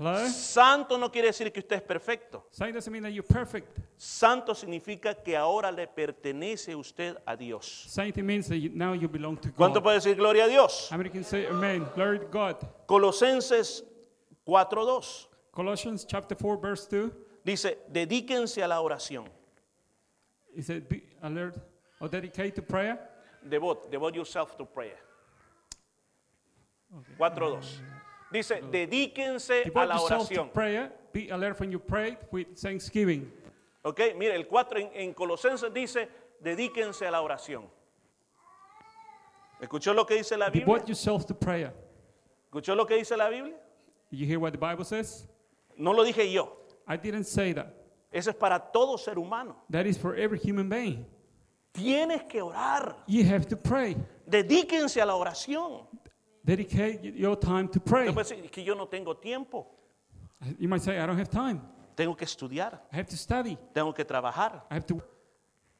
[0.00, 0.26] Hello?
[0.28, 2.46] Santo no quiere decir que usted es perfecto.
[2.52, 3.78] Saint doesn't mean that you're perfect.
[3.98, 7.94] Santo significa que ahora le pertenece usted a Dios.
[7.98, 9.82] It means that you, now you belong to ¿Cuánto God.
[9.82, 10.88] puede decir gloria a Dios?
[10.90, 11.86] How many can say amen?
[11.94, 12.56] Glory to God.
[12.86, 13.84] Colosenses
[14.46, 17.12] 4.2 Colossians chapter 4, verse 2.
[17.44, 19.28] dice, dedíquense a la oración.
[20.56, 21.58] It said, be alert
[22.00, 22.98] or dedicate to prayer.
[23.46, 24.96] Devote, devote yourself to prayer.
[27.18, 27.99] 4.2
[28.30, 30.50] Dice, dedíquense a la oración.
[30.52, 30.92] prayer.
[31.12, 33.32] Be alert when you pray with thanksgiving.
[33.82, 36.08] Ok, mire, el 4 en, en Colosenses dice,
[36.40, 37.68] dedíquense a la oración.
[39.60, 40.66] ¿Escuchó lo que dice la Biblia?
[40.66, 41.72] Devote yourself to prayer.
[42.46, 43.56] ¿Escuchó lo que dice la Biblia?
[44.10, 45.26] You hear what the Bible says?
[45.76, 46.56] No lo dije yo.
[46.86, 47.74] I didn't say that.
[48.12, 49.56] Eso es para todo ser humano.
[49.70, 51.06] That is for every human being.
[51.72, 52.96] Tienes que orar.
[53.06, 53.96] You have to pray.
[54.28, 55.86] Dedíquense a la oración.
[56.56, 58.08] Dedicate your time to pray.
[58.08, 59.68] Usted puede decir, "Es que yo no tengo tiempo.
[60.58, 61.60] You might say, I don't have time.
[61.94, 62.82] Tengo que estudiar.
[62.92, 63.56] I have to study.
[63.72, 64.66] Tengo que trabajar.
[64.70, 65.00] I have to.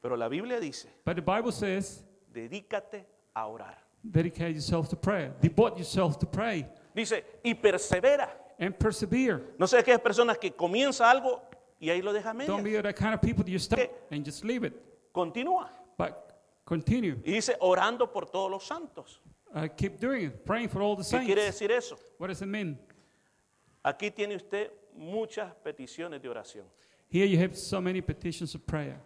[0.01, 3.05] Pero la Biblia dice, But the Bible says, dedícate
[3.35, 3.79] a orar.
[4.03, 5.35] Dedicate yourself to prayer.
[5.41, 8.31] Devote yourself to pray Dice, y persevera.
[8.59, 9.55] and persevere.
[9.59, 11.43] No sé aquellas personas que comienza algo
[11.81, 13.91] y ahí lo deja a Don't be that kind of people that you stop Okay.
[14.11, 14.75] and just leave it.
[15.13, 15.69] Continúa.
[15.99, 16.33] But
[16.65, 17.17] continue.
[17.25, 19.21] Y dice, orando por todos los santos.
[19.55, 20.45] Uh, keep doing it.
[20.47, 21.59] Praying for all the ¿Qué quiere saints.
[21.59, 21.97] decir eso?
[22.19, 22.79] What does it mean?
[23.85, 26.65] Aquí tiene usted muchas peticiones de oración.
[27.09, 29.01] Here you have so many petitions of prayer.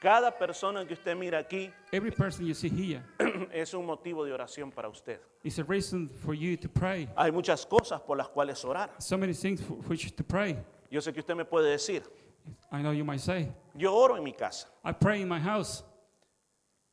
[0.00, 3.04] Cada persona que usted mira aquí Every person you see here
[3.52, 5.20] es un motivo de oración para usted.
[5.44, 7.08] is a reason for you to pray.
[7.16, 8.90] Hay muchas cosas por las cuales orar.
[8.98, 10.56] So many things for which to pray.
[10.90, 12.02] Yo sé que usted me puede decir,
[12.72, 15.84] I know you might say, yo oro en mi casa, I pray in my house,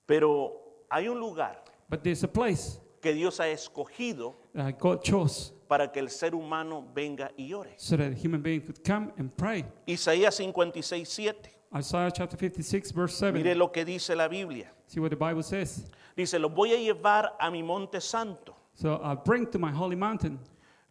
[0.06, 1.56] pero hay un lugar
[1.90, 6.34] but there's a place que Dios ha escogido that God chose para que el ser
[6.34, 7.74] humano venga y ore.
[7.78, 9.64] so that a human being could come and pray.
[9.88, 11.52] Isaías 56, 7.
[11.76, 13.34] Isaiah chapter 56, verse 7.
[13.44, 14.72] Mire lo que dice la Biblia.
[14.88, 15.86] See what the Bible says.
[16.16, 18.56] Dice, los voy a llevar a mi monte santo.
[18.74, 20.40] So I'll bring to my holy mountain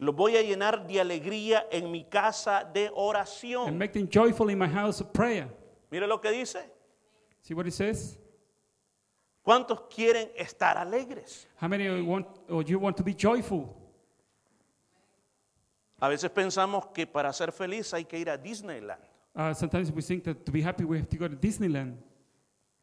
[0.00, 3.76] Los voy a llenar de alegría en mi casa de and oración.
[3.76, 5.48] make them joyful in my house of prayer.
[5.90, 6.58] Mire lo que dice.
[7.42, 8.16] See what it says?
[9.48, 11.48] ¿Cuántos quieren estar alegres?
[11.58, 13.74] How many you want or you want to be joyful?
[16.00, 19.00] A veces pensamos que para ser feliz hay que ir a Disneyland.
[19.34, 21.96] Uh, sometimes we think that to be happy we have to go to Disneyland.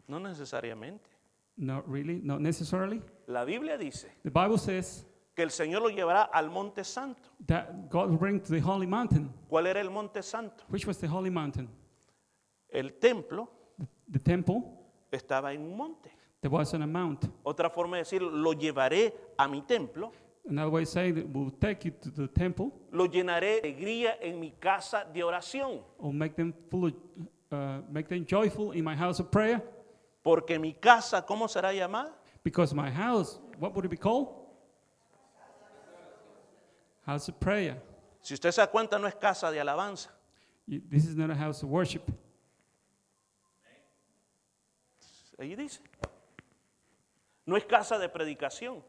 [0.07, 1.07] No necesariamente.
[1.55, 2.99] Not really, not necessarily.
[3.27, 7.29] La Biblia dice The Bible says que el Señor lo llevará al monte santo.
[7.45, 9.31] that God will bring to the holy mountain.
[9.47, 10.63] ¿Cuál era el monte santo?
[10.69, 11.69] Which was the holy mountain?
[12.71, 13.51] El templo
[14.11, 14.63] The temple.
[15.11, 16.14] estaba en un monte.
[16.45, 17.25] There was on a mount.
[17.43, 20.11] Otra forma de decir, lo llevaré a mi templo,
[20.47, 24.17] Another way of saying that we'll take you to the temple lo llenaré de alegría
[24.21, 26.93] en mi casa de oración, or make them full of,
[27.51, 29.59] uh, make them joyful in my house of prayer.
[30.21, 32.13] porque mi casa, ¿cómo será llamada?
[32.43, 34.27] Because my house, what would it be called?
[37.07, 37.81] House of prayer.
[38.21, 40.11] Si usted se da cuenta, no es casa de alabanza,
[40.67, 42.03] You- This is not a house of worship.
[45.39, 45.81] ahí dice.
[47.45, 48.83] No es casa de predicación.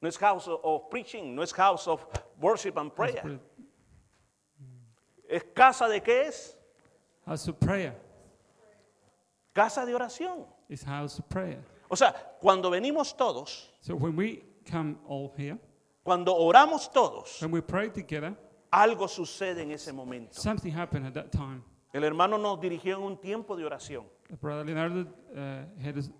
[0.00, 2.04] No es house of preaching, no es house of
[2.40, 3.38] worship and prayer.
[5.28, 6.56] ¿Es casa de qué es?
[7.24, 7.94] House of prayer.
[9.54, 10.46] Casa de oración.
[10.68, 11.62] It's house of prayer.
[11.88, 15.58] O sea, cuando venimos todos, So when we come all here,
[16.02, 18.34] cuando oramos todos, when we pray together,
[18.72, 20.40] algo sucede en ese momento.
[20.40, 21.62] something happened at that time.
[21.92, 24.04] El hermano nos dirigió en un tiempo de oración.
[24.40, 25.40] Brother Leonardo uh,
[25.82, 26.10] had us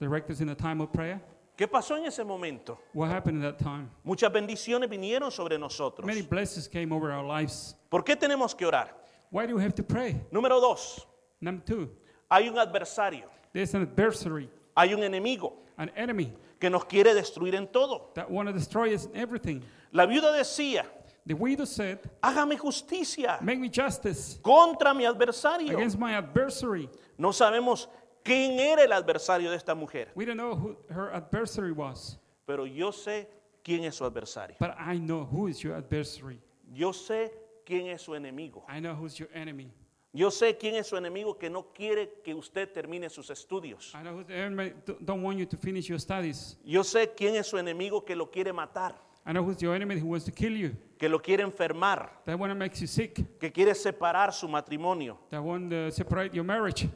[0.00, 1.20] direct us in a time of prayer.
[1.56, 2.78] ¿Qué pasó en ese momento?
[2.92, 3.88] What happened in that time?
[4.04, 6.04] Muchas bendiciones vinieron sobre nosotros.
[6.04, 7.76] Many blessings came over our lives.
[7.90, 8.88] ¿Por qué tenemos que orar?
[9.30, 10.20] Why do we have to pray?
[10.32, 11.06] Número dos,
[11.40, 11.90] Number two,
[12.30, 17.54] hay un adversario, there's an adversary, hay un enemigo an enemy que nos quiere destruir
[17.54, 18.10] en todo.
[18.14, 19.62] that want to destroy us in everything.
[19.92, 20.84] La viuda decía,
[21.26, 25.72] The widow said, hágame justicia Make me justice contra mi adversario.
[25.74, 26.88] against my adversary.
[27.16, 27.88] No sabemos
[28.22, 32.64] quién era el adversario de esta mujer, We don't know who her adversary was, pero
[32.66, 33.26] yo sé
[33.64, 34.56] quién es su adversario.
[34.60, 36.40] but I know who is your adversary.
[36.72, 37.30] Yo sé
[37.64, 38.62] quién es su enemigo.
[38.68, 39.72] I know who's your enemy.
[40.12, 43.94] Yo sé quién es su enemigo que no quiere que usted termine sus estudios.
[43.94, 44.72] I know who's the enemy
[45.04, 46.56] don't want you to finish your studies.
[46.64, 48.94] Yo sé quién es su enemigo que lo quiere matar,
[49.26, 52.38] I know who's your enemy who wants to kill you, que lo quiere enfermar, that
[52.38, 55.16] one that makes you sick, que quiere separar su matrimonio.
[55.30, 56.88] that want to separate your marriage.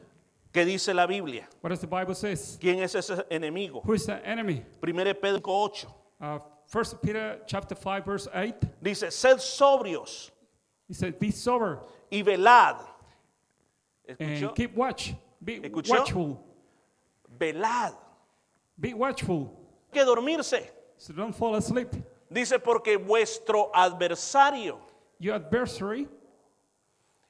[0.52, 1.46] ¿Qué dice la Biblia?
[1.60, 2.58] What does the Bible says?
[2.60, 3.82] ¿Quién es ese enemigo?
[3.84, 4.64] Who is that enemy?
[4.80, 5.86] 1 Pedro 8
[6.20, 8.54] Uh, First Peter chapter 5 verse 8.
[8.82, 10.30] dice, sed sobrios
[10.86, 12.78] He said, "Be sober y velad.
[14.08, 14.48] ¿Escuchó?
[14.48, 15.14] and keep watch.
[15.42, 15.90] Be ¿Escuchó?
[16.00, 16.40] watchful.
[17.38, 17.94] Velad.
[18.80, 19.50] Be watchful.
[19.92, 20.70] Hay que dormirse.
[20.96, 21.88] So don't fall asleep.
[22.30, 24.78] Dice porque vuestro adversario,
[25.18, 26.06] Your adversary,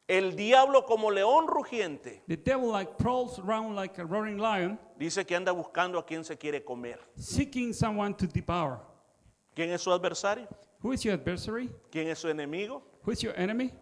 [0.08, 5.24] el diablo como león rugiente, the devil, like prowls around like a roaring lion, dice
[5.24, 6.98] que anda buscando a quien se quiere comer.
[7.16, 8.80] seeking someone to devour.
[9.54, 10.46] ¿Quién es su adversario?
[10.80, 11.68] Who is your adversary?
[11.90, 12.82] ¿Quién es su enemigo?
[13.04, 13.72] Who is your enemy?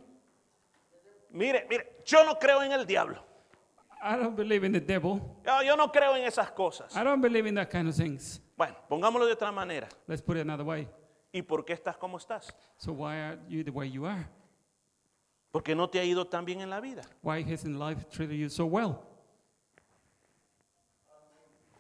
[1.31, 3.22] Mire, mire, yo no creo en el diablo.
[4.02, 5.20] I don't believe in the devil.
[5.44, 6.94] Yo, yo no creo en esas cosas.
[6.96, 8.40] I don't believe in that kind of things.
[8.57, 9.88] Bueno, pongámoslo de otra manera.
[10.07, 10.88] Let's put it another way.
[11.37, 12.57] ¿Y por qué estás como estás?
[12.79, 14.27] So why are you the way you are?
[15.51, 17.03] Porque no te ha ido tan bien en la vida.
[17.22, 18.96] Why hasn't life treated you so well?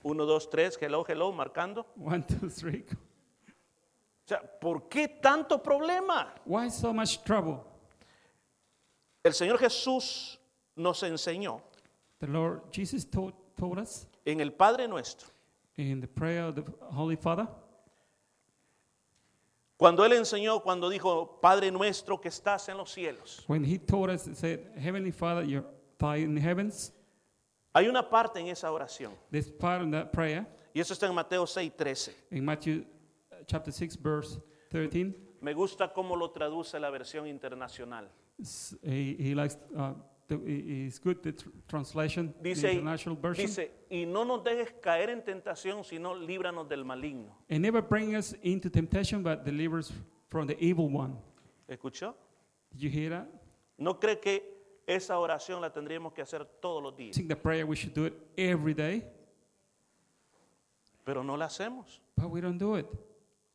[0.02, 1.86] Uno, dos, tres, hello, hello, marcando.
[1.96, 2.84] One, two, three.
[2.84, 6.34] O sea, ¿por qué tanto problema?
[6.44, 7.64] Why so much trouble?
[9.24, 10.38] El Señor Jesús
[10.74, 11.62] nos enseñó
[12.18, 13.34] The Lord Jesus taught,
[13.78, 15.30] us en el Padre Nuestro
[15.78, 17.48] in the prayer of the Holy Father.
[19.76, 23.44] Cuando él enseñó, cuando dijo, Padre nuestro que estás en los cielos.
[23.46, 25.66] When he taught us, he said, Heavenly Father, you're
[25.98, 26.92] thy in the heavens.
[27.74, 31.14] Hay una parte en esa oración, This part of that prayer y eso está en
[31.14, 32.12] Mateo 6:13.
[32.30, 32.84] in Matthew
[33.32, 35.14] uh, chapter 6, verse 13.
[35.42, 38.10] Me gusta cómo lo traduce la versión internacional.
[38.82, 39.92] He, he likes, uh,
[40.28, 41.32] it's good the
[41.68, 43.46] translation, Dice, the international version.
[43.46, 47.34] dice, y no nos dejes caer en tentación, sino líbranos del maligno.
[47.48, 49.92] and never bring us into temptation, but deliver us
[50.28, 51.16] from the evil one.
[51.68, 52.14] ¿Escuchó?
[52.72, 53.28] Did you hear that?
[53.78, 54.42] ¿No cree que
[54.86, 57.14] esa oración la tendríamos que hacer todos los días?
[57.14, 59.04] think the prayer we should do it every day,
[61.04, 62.00] Pero no la hacemos.
[62.16, 62.86] but we don't do it.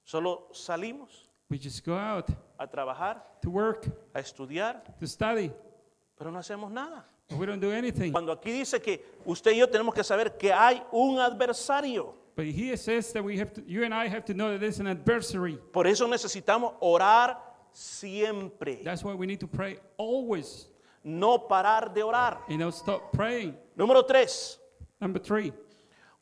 [0.03, 5.51] Solo salimos We just go out a trabajar, to work, a estudiar, to study,
[6.21, 7.03] pero no hacemos nada.
[7.31, 8.11] we don't do anything.
[8.11, 12.13] Cuando aquí dice que usted y yo tenemos que saber que hay un adversario.
[12.35, 14.79] But here says that we have to, you and I have to know that there's
[14.79, 15.57] an adversary.
[15.73, 17.39] Por eso necesitamos orar
[17.71, 18.83] siempre.
[18.83, 20.67] That's why we need to pray always.
[21.03, 22.37] No parar de orar.
[22.47, 23.57] You know, stop praying.
[23.75, 24.59] Número tres,
[24.99, 25.51] Number three,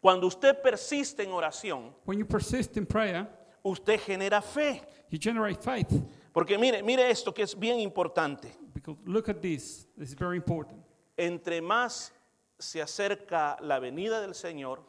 [0.02, 3.28] cuando usted persiste en oración, when you persist in prayer,
[3.66, 4.82] usted genera fe.
[5.10, 5.92] you generate faith.
[6.32, 8.56] Porque mire, mire esto que es bien importante.
[8.96, 10.80] Because look at this, this is very important.
[11.18, 12.12] Entre más
[12.58, 14.80] se acerca la venida del Señor,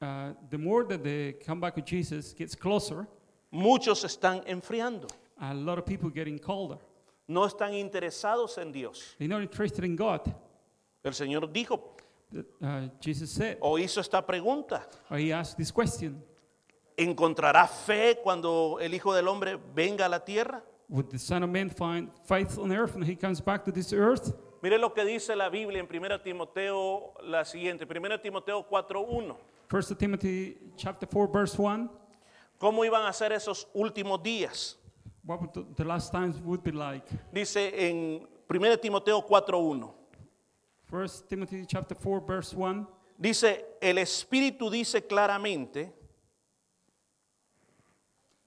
[0.00, 3.06] Uh, the more that the comeback of Jesus gets closer,
[3.52, 5.06] muchos están enfriando.
[5.40, 6.78] a lot of people getting colder.
[7.28, 9.14] No están interesados en Dios.
[9.18, 10.20] They're not interested in God.
[11.04, 11.96] El Señor dijo
[12.62, 14.86] Uh, Jesus said, o hizo esta pregunta.
[15.10, 16.20] or he asked this question
[16.96, 20.62] ¿Encontrará fe cuando el Hijo del Hombre venga a la tierra?
[20.92, 23.94] Would the Son of Man find faith on earth when he comes back to this
[23.94, 24.34] earth?
[24.62, 29.34] Mire lo que dice la Biblia en 1 Timoteo, la siguiente, 1 Timoteo 4.1.
[29.70, 31.88] 1 Timothy chapter 4, verse 1.
[32.60, 34.76] ¿Cómo iban a ser esos últimos días?
[35.24, 37.06] What would the, last times would be like?
[37.32, 39.90] Dice en 1 Timoteo 4.1.
[40.90, 42.86] 1 Timothy chapter 4, verse 1.
[43.18, 45.90] Dice, el Espíritu dice claramente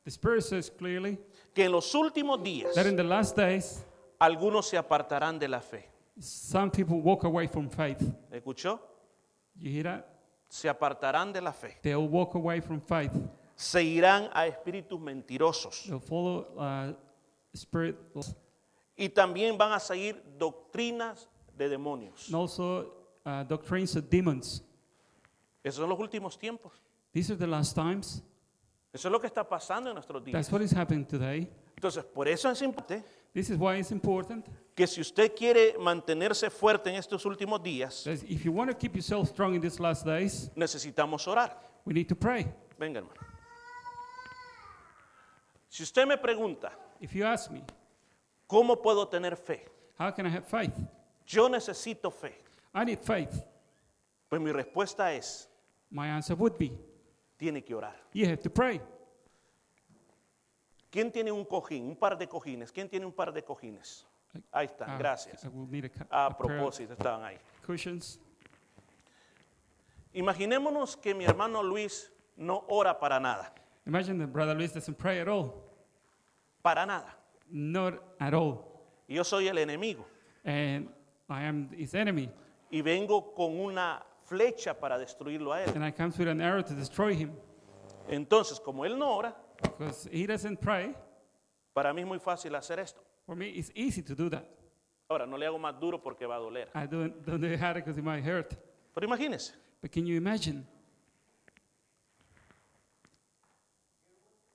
[0.03, 1.17] The Spirit says clearly
[1.55, 3.83] que en los últimos días that in the last days,
[4.19, 5.89] algunos se apartarán de la fe.
[6.19, 8.01] some people walk away from faith.
[8.31, 8.79] ¿Escuchó?
[9.57, 10.05] You hear that?
[10.49, 11.77] Se apartarán de la fe.
[11.81, 13.11] They'll walk away from faith.
[13.55, 15.85] Se irán a espíritus mentirosos.
[15.85, 16.93] They'll follow uh,
[17.53, 17.95] spirit
[18.97, 22.27] Y también van a seguir doctrinas de demonios.
[22.27, 22.93] and also
[23.25, 24.61] uh, doctrines of demons.
[25.63, 26.73] Esos son los últimos tiempos.
[27.13, 28.21] These are the last times.
[28.95, 30.34] Eso es lo que está pasando en nuestros días.
[30.34, 31.51] That's what is happening today.
[31.75, 36.49] Entonces, por eso es importante This is why it's important que si usted quiere mantenerse
[36.49, 39.81] fuerte en estos últimos días, that if you want to keep yourself strong in these
[39.81, 41.58] last days, necesitamos orar.
[41.84, 42.47] we need to pray.
[42.79, 43.19] Venga, hermano.
[45.67, 47.65] Si usted me pregunta, If you ask me,
[48.47, 49.65] ¿cómo puedo tener fe?
[49.99, 50.73] how can I have faith?
[51.27, 52.34] Yo necesito fe.
[52.73, 53.43] I need faith.
[54.29, 55.49] Pues mi respuesta es,
[55.91, 56.71] My answer would be,
[57.38, 57.95] tiene que orar.
[58.13, 58.82] you have to pray.
[60.89, 62.71] ¿Quién tiene un cojín, un par de cojines?
[62.71, 64.08] ¿Quién tiene un par de cojines?
[64.52, 65.45] Ahí está, Ah, gracias.
[66.10, 67.38] A, A propósito, estaban ahí.
[67.65, 68.19] cushions.
[70.13, 73.54] Imaginémonos que mi hermano Luis no ora para nada,
[73.86, 75.54] Imagine that Brother Luis doesn't pray at all.
[76.62, 77.15] para nada.
[77.50, 78.65] Not at all.
[79.08, 80.06] Y yo soy el enemigo
[80.43, 80.89] And
[81.30, 82.30] I am his enemy.
[82.71, 85.69] y vengo con una flecha para destruirlo a él.
[85.75, 87.31] And I come with an arrow to destroy him.
[88.09, 90.93] Entonces, como él no ora, Because he doesn't pray.
[91.73, 93.01] para mí es muy fácil hacer esto.
[93.25, 94.43] For me, it's easy to do that.
[95.09, 96.69] Ahora, no le hago más duro porque va a doler.
[96.75, 98.55] I don't, don't do it hard because it might hurt.
[98.93, 100.65] Pero imagínense, But can you imagine?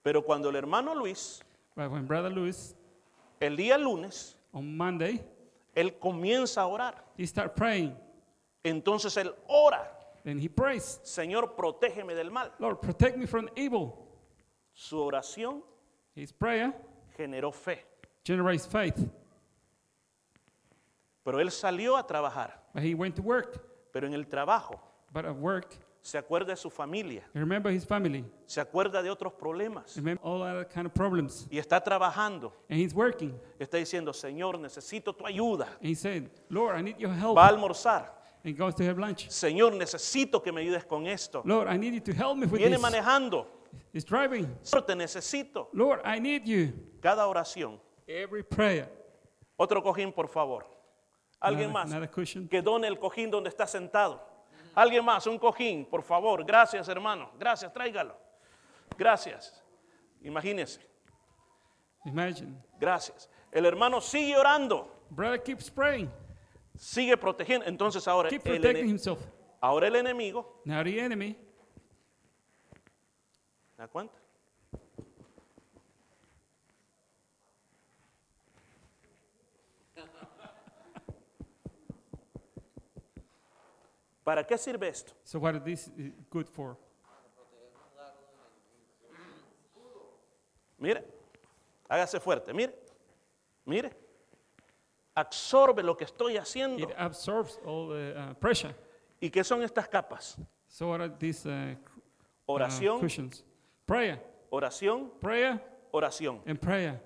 [0.02, 1.40] pero cuando el hermano Luis,
[1.76, 2.74] But when Brother Luis,
[3.40, 5.20] el día lunes, on Monday,
[5.74, 6.94] él comienza a orar.
[7.16, 7.94] he start praying.
[8.62, 12.52] Entonces él ora, Then he prays, Señor, protégeme del mal.
[12.58, 13.94] Lord, protect me from evil.
[14.74, 15.62] Su oración
[16.14, 16.74] His prayer
[17.16, 17.84] generó fe.
[18.24, 18.98] generates faith.
[21.22, 22.62] Pero él salió a trabajar.
[22.74, 23.60] But he went to work.
[23.92, 24.80] Pero en el trabajo
[25.12, 28.24] But at work, se acuerda de su familia, remember his family.
[28.46, 29.96] se acuerda de otros problemas.
[29.96, 31.46] Remember all other kind of problems.
[31.50, 32.52] Y está trabajando.
[32.70, 33.38] And he's working.
[33.58, 35.66] Está diciendo, Señor, necesito tu ayuda.
[35.80, 37.36] And he said, Lord, I need your help.
[37.36, 38.19] Va a almorzar.
[38.44, 39.28] And goes to have lunch.
[39.28, 41.42] Señor, necesito que me ayudes con esto.
[41.44, 42.80] Lord, I need you to help me with Viene this.
[42.82, 43.46] manejando.
[43.92, 44.46] He's driving.
[44.62, 45.68] Señor, te necesito.
[45.72, 46.72] Lord, I need you.
[47.02, 47.78] Cada oración.
[48.08, 48.88] Every prayer.
[49.56, 50.64] Otro cojín, por favor.
[51.38, 54.20] Alguien Another- más Another que done el cojín donde está sentado.
[54.74, 56.44] Alguien más, un cojín, por favor.
[56.44, 57.30] Gracias, hermano.
[57.38, 58.16] Gracias, tráigalo.
[58.96, 59.62] Gracias.
[60.22, 60.80] Imagínese.
[62.04, 62.54] Imagine.
[62.78, 63.28] Gracias.
[63.52, 66.10] El hermano sigue orando, Brother keeps praying,
[66.80, 67.66] sigue protegiendo.
[67.66, 69.20] Entonces ahora keep el, protecting ene- himself.
[69.60, 71.36] ahora el enemigo, Now the enemy,
[73.76, 74.18] ¿se da cuenta?
[84.24, 85.12] ¿Para qué sirve esto?
[85.24, 86.76] so what is this uh, good for?
[90.78, 91.04] Mire,
[91.90, 92.74] hágase fuerte, mire,
[93.66, 93.90] mire.
[95.14, 96.82] Absorbe lo que estoy haciendo.
[96.82, 98.74] It absorbs all the uh, pressure.
[99.20, 100.36] ¿Y qué son estas capas?
[100.68, 103.44] So what are these uh, uh, Oración, cushions?
[103.86, 105.60] Prayer, oración, prayer,
[105.92, 106.40] oración.
[106.46, 107.00] and prayer.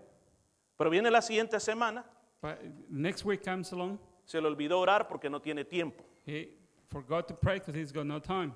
[0.77, 2.05] Pero viene la siguiente semana,
[2.43, 6.05] But next week comes along, se le olvidó orar porque no tiene tiempo.
[6.27, 6.51] he
[6.89, 8.53] forgot to pray because he's got no time.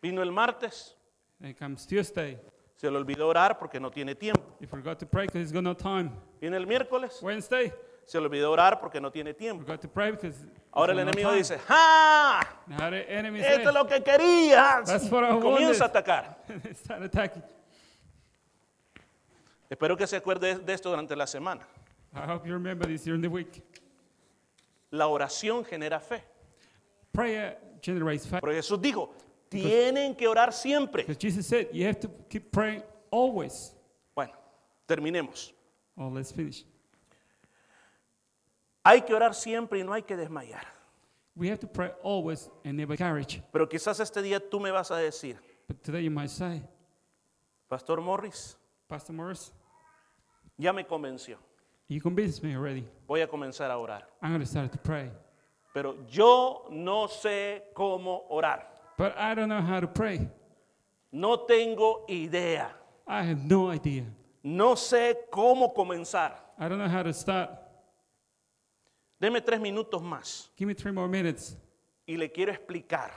[0.00, 0.94] Vino el martes,
[1.42, 2.38] And comes Tuesday,
[2.76, 4.42] se le olvidó orar porque no tiene tiempo.
[4.58, 6.10] he forgot to pray because he's got no time.
[6.40, 7.72] Viene el miércoles, Wednesday,
[8.06, 9.64] se le olvidó orar porque no tiene tiempo.
[10.72, 12.40] Ahora el enemigo dice, ¡ah!
[12.68, 15.08] Enemy Esto es lo que querías.
[15.08, 16.44] Comienza a atacar.
[19.70, 21.66] Espero que se acuerde de esto durante la semana.
[22.14, 23.62] I hope you remember this during the week.
[24.90, 26.22] La oración genera fe.
[27.12, 28.40] Prayer generates faith.
[28.40, 29.14] Pero Jesús dijo,
[29.48, 31.02] tienen que orar siempre.
[31.02, 33.74] Because Jesus said you have to keep praying always.
[34.14, 34.32] Bueno,
[34.86, 35.52] terminemos.
[35.96, 36.64] Oh, let's finish.
[38.84, 40.64] Hay que orar siempre y no hay que desmayar.
[41.36, 43.42] We have to pray always and never courage.
[43.52, 46.62] Pero quizás este día tú me vas a decir, But today you might say,
[47.68, 48.56] Pastor Morris,
[48.88, 49.52] Pastor Morris,
[50.58, 51.38] ya me convenció.
[51.88, 52.84] you convinced me already.
[53.08, 54.02] Voy a comenzar a orar.
[54.22, 55.10] I'm going to start to pray.
[55.72, 58.66] Pero yo no sé cómo orar.
[58.96, 60.28] But I don't know how to pray.
[61.10, 62.70] No tengo idea.
[63.08, 64.04] I have no idea.
[64.42, 66.32] No sé cómo comenzar.
[66.58, 67.50] I don't know how to start.
[69.20, 71.56] Deme tres minutos más Give me three more minutes.
[72.06, 73.10] y le quiero explicar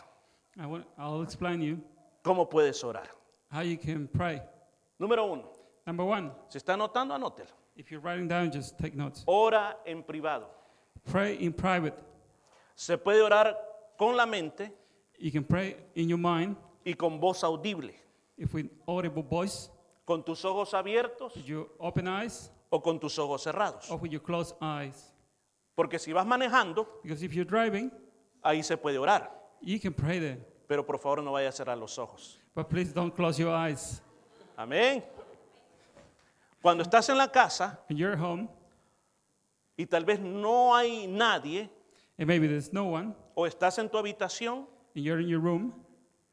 [0.60, 1.80] I want, I'll explain you
[2.24, 3.08] cómo puedes orar.
[3.52, 4.42] how you can pray.
[5.00, 5.52] Número uno,
[5.86, 7.50] Number one, si está anotando, anótelo.
[7.76, 9.24] if you're writing down, just take notes.
[9.28, 10.48] Ora en privado.
[11.06, 11.94] Pray in private.
[12.76, 13.56] Se puede orar
[13.98, 14.72] con la mente
[15.20, 17.92] You can pray in your mind y con voz audible,
[18.38, 19.70] if with audible voice,
[20.06, 23.90] con tus ojos abiertos with your open eyes, o con tus ojos cerrados.
[23.90, 25.12] or with your closed eyes.
[25.78, 27.92] Porque si vas manejando, Because if you're driving,
[28.44, 29.30] ahí se puede orar.
[29.62, 30.40] you can pray there.
[30.68, 32.40] Pero por favor no vaya a cerrar los ojos.
[32.56, 34.02] But please don't close your eyes.
[34.58, 35.04] Amén.
[36.64, 38.50] Cuando estás en la casa you're home,
[39.78, 41.70] y tal vez no hay nadie
[42.18, 44.66] and maybe there's no one, o estás en tu habitación,
[44.96, 45.72] and you're in your room,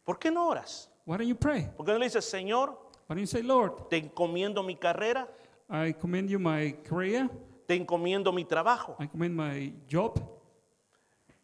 [0.07, 0.88] ¿por qué no oras?
[1.05, 1.68] why don't you pray?
[1.76, 2.70] ¿Por qué no le dices, Señor,
[3.07, 5.28] Why don't you say, Lord, te encomiendo mi carrera,
[5.68, 7.28] I commend you my career,
[7.66, 8.96] te encomiendo mi trabajo?
[9.00, 10.20] I commend my job.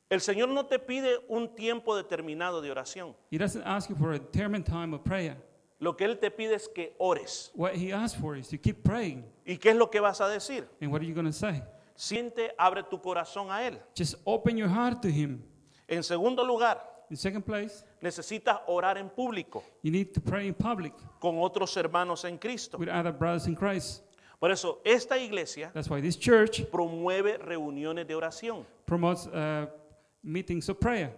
[0.08, 3.14] El Señor no te pide un tiempo determinado de oración.
[3.30, 5.36] He doesn't ask you for a determined time of prayer.
[5.78, 7.50] Lo que Él te pide es que ores.
[7.54, 9.24] What he asks for is to keep praying.
[9.46, 10.68] ¿Y qué es lo que vas a decir?
[10.80, 11.62] And what are you going to say?
[11.94, 13.78] Siente, abre tu corazón a Él.
[13.96, 15.42] Just open your heart to him.
[15.88, 20.54] En segundo lugar, In second place, necesitas orar en público you need to pray in
[20.54, 22.78] public con otros hermanos en Cristo.
[22.78, 24.02] with other brothers in Christ.
[24.40, 28.66] Por eso, esta iglesia That's why this church promueve reuniones de oración.
[28.86, 29.66] promotes uh,
[30.22, 31.12] meetings of prayer.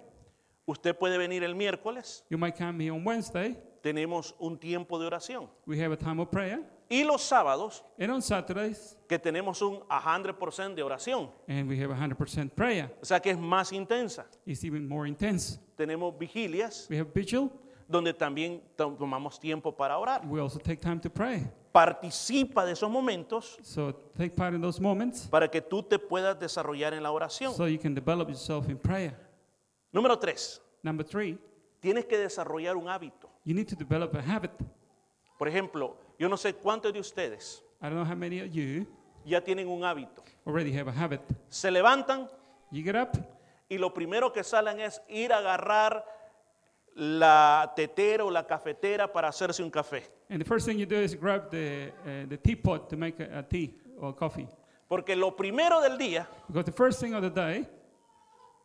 [0.66, 3.56] Usted puede venir el miércoles, You might come here on Wednesday.
[3.80, 5.48] tenemos un tiempo de oración.
[5.66, 6.60] We have a time of prayer.
[6.90, 11.30] Y los sábados, And on Saturdays, que tenemos un 100% de oración.
[11.48, 12.90] and we have 100% prayer.
[13.00, 14.26] O sea que es más intensa.
[14.44, 15.58] It's even more intense.
[15.76, 17.50] Tenemos vigilias We have vigil.
[17.92, 20.22] Donde también to- tomamos tiempo para orar.
[20.26, 21.46] We also take time to pray.
[21.70, 26.38] Participa de esos momentos So take part in those moments para que tú te puedas
[26.38, 27.54] desarrollar en la oración.
[27.54, 29.14] so you can develop yourself in prayer.
[29.92, 31.38] Número tres, Number three,
[31.80, 33.28] tienes que desarrollar un hábito.
[33.44, 34.50] you need to develop a habit.
[35.38, 38.86] Por ejemplo, yo no sé cuántos de ustedes I don't know how many of you
[39.24, 40.22] ya tienen un hábito.
[40.46, 41.20] already have a habit.
[41.48, 42.28] Se levantan
[42.70, 43.10] You get up
[43.68, 46.04] y lo primero que salen es ir a agarrar
[46.94, 50.02] la tetera o la cafetera para hacerse un café.
[50.30, 53.38] and the first thing you do is grab the, uh, the teapot to make a,
[53.38, 54.48] a tea or coffee.
[54.88, 57.66] Porque lo primero del día Because the first thing of the day,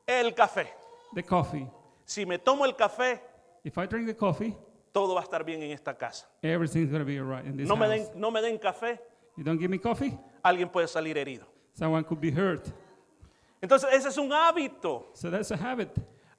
[0.07, 0.67] el café.
[1.15, 1.67] the coffee.
[2.05, 3.19] Si me tomo el café,
[3.63, 4.55] If I drink the coffee,
[4.93, 6.25] todo va a estar bien en esta casa.
[6.43, 8.09] everything's going to be all right in this No me house.
[8.11, 8.99] den, no me den café,
[9.37, 11.45] You don't give me coffee, alguien puede salir herido.
[11.73, 12.65] someone could be hurt.
[13.61, 15.07] Entonces, ese es un hábito.
[15.13, 15.89] So that's a habit.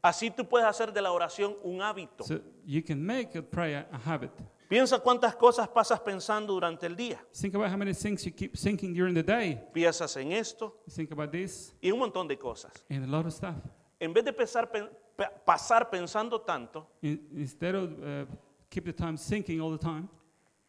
[0.03, 2.25] Así tú puedes hacer de la oración un hábito.
[2.25, 4.31] So you can make a prayer a habit.
[4.69, 7.19] Piensa cuántas cosas pasas pensando durante el día.
[7.33, 9.59] Think about how many things you keep thinking during the day.
[9.73, 12.73] Piensas en esto Think about this y un montón de cosas.
[12.91, 13.57] and a lot of stuff.
[13.99, 14.69] En vez de pensar,
[15.45, 18.27] pasar pensando tanto, In, instead of uh,
[18.71, 20.09] keep the time thinking all the time,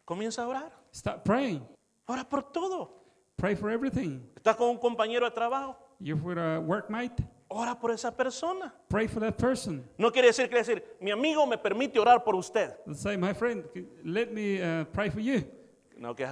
[0.04, 0.72] comienza a orar.
[0.92, 1.62] start praying.
[2.08, 2.90] Ora por todo.
[3.36, 4.20] Pray for everything.
[4.34, 7.22] Estás con un compañero de trabajo, You're with a workmate.
[7.50, 8.72] Ora por esa persona.
[8.88, 9.84] Pray for that person.
[9.98, 12.70] No quiere decir, quiere decir, mi amigo me permite orar por usted.
[12.86, 13.64] Let's say, my friend,
[14.04, 15.44] let me uh, pray for you.
[15.98, 16.26] No que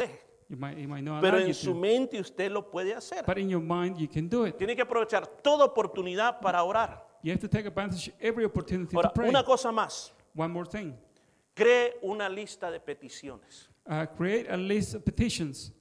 [0.49, 3.23] You might, you might not pero en su to, mente usted lo puede hacer.
[3.27, 4.57] but in your mind you can do it.
[4.57, 7.03] Tiene que aprovechar toda oportunidad para orar.
[7.23, 9.29] You have to take advantage every opportunity Ahora, to pray.
[9.29, 10.13] una cosa más.
[10.35, 10.95] One more thing.
[11.55, 13.69] Cree una lista de peticiones.
[13.85, 15.73] Uh, create a list of petitions.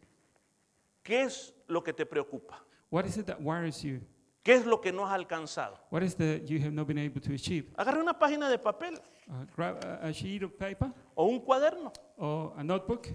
[1.03, 2.55] ¿Qué es lo que te preocupa?
[2.89, 4.01] What is it that worries you?
[4.47, 5.77] ¿Qué es lo que no has alcanzado?
[5.91, 7.65] What is that you have not been able to achieve?
[7.75, 8.97] Agarre una página de papel
[9.29, 13.09] Uh, grab a, a sheet of paper o un cuaderno or a notebook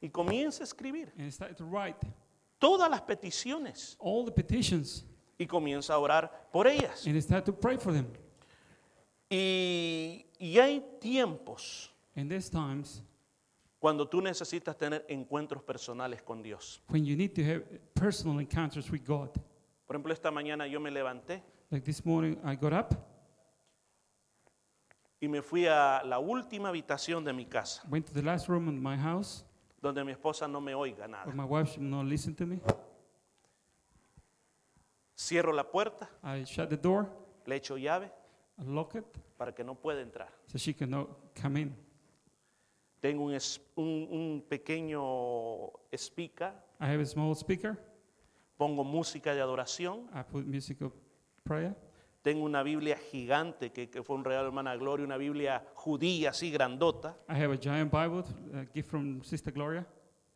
[0.00, 1.96] y comience a escribir and start to write
[2.58, 5.04] todas las peticiones all the petitions
[5.38, 7.06] y comienza a orar por ellas.
[7.06, 8.08] and start to pray for them.
[9.30, 13.04] Y, y hay tiempos And there's times
[13.78, 16.82] cuando tú necesitas tener encuentros personales con Dios.
[16.88, 17.62] when you need to have
[17.94, 19.30] personal encounters with God.
[19.86, 22.94] Por ejemplo, esta mañana yo me levanté Like this morning, I got up,
[25.20, 28.68] y me fui a la última habitación de mi casa, went to the last room
[28.68, 29.44] in my house
[29.80, 31.32] donde mi esposa no me oiga where nada.
[31.34, 32.60] my wife should not listen to me.
[35.16, 37.08] Cierro la puerta, I shut the door,
[37.46, 38.10] le echo llave
[38.58, 39.04] I lock it
[39.38, 40.28] para que no pueda entrar.
[40.46, 41.08] so she cannot
[41.40, 41.76] come in.
[43.00, 47.78] Tengo un, es- un- un pequeño speaker, I have a small speaker.
[48.56, 50.92] Pongo música de adoración, I put music of
[51.42, 51.74] prayer.
[52.22, 56.50] tengo una Biblia gigante que, que fue un regalo hermana Gloria, una Biblia judía así
[56.50, 58.24] grandota, I have a giant Bible,
[58.54, 59.86] a gift from Sister Gloria,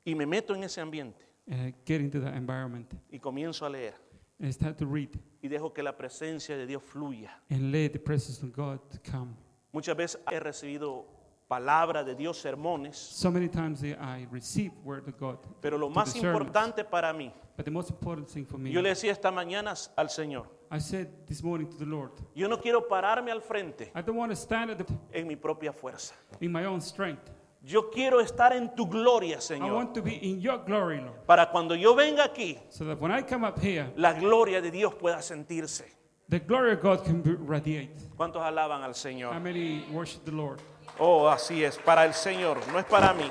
[0.04, 1.24] y me meto en ese ambiente.
[1.48, 2.92] And I get into that environment.
[3.08, 3.94] Y comienzo a leer.
[4.40, 5.10] And start to read.
[5.42, 7.40] Y dejo que la presencia de Dios fluya.
[7.50, 9.36] and let the presence of God come.
[9.72, 11.06] Muchas veces he recibido
[11.48, 16.14] palabra de Dios, sermones, So many times I receive word of God, pero lo más
[16.16, 19.74] importante para mí, but the most important thing for me, yo le decía esta mañana
[19.96, 23.92] al Señor, I said this morning to the Lord, yo no quiero pararme al frente
[23.94, 26.14] I don't want to stand at the, en mi propia fuerza.
[26.40, 27.30] in my own strength.
[27.62, 31.26] Yo quiero estar en tu gloria, I Señor, want to be in your glory, Lord,
[31.26, 34.70] para cuando yo venga aquí, so that when I come up here, la gloria de
[34.70, 35.84] Dios pueda sentirse.
[36.28, 37.90] the glory of God can be radiate.
[38.16, 39.42] ¿Cuántos alaban al How Señor?
[39.42, 40.60] many worship the Lord?
[40.98, 43.30] Oh, así es, para el Señor, no es para mí.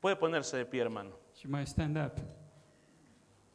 [0.00, 1.10] Puede ponerse de pie, hermano.
[1.42, 2.12] You might stand up.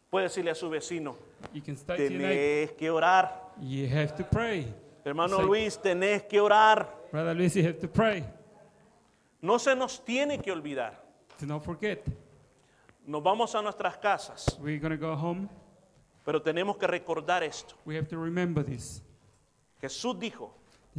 [0.09, 1.17] Puede decirle a su vecino,
[1.53, 3.53] You can start to tenés que orar.
[3.61, 4.73] You have to pray.
[5.03, 5.41] Hermano.
[5.41, 6.87] Luis, tenés que orar.
[7.11, 8.23] Brother Luis, you have to pray.
[9.41, 11.03] No se nos tiene que olvidar.
[11.39, 12.05] Do not forget.
[13.05, 15.49] Nos vamos a nuestras casas, We're to go home.
[16.23, 17.75] pero tenemos que recordar esto.
[17.85, 19.01] We have to remember this.
[19.83, 20.53] Jesús dijo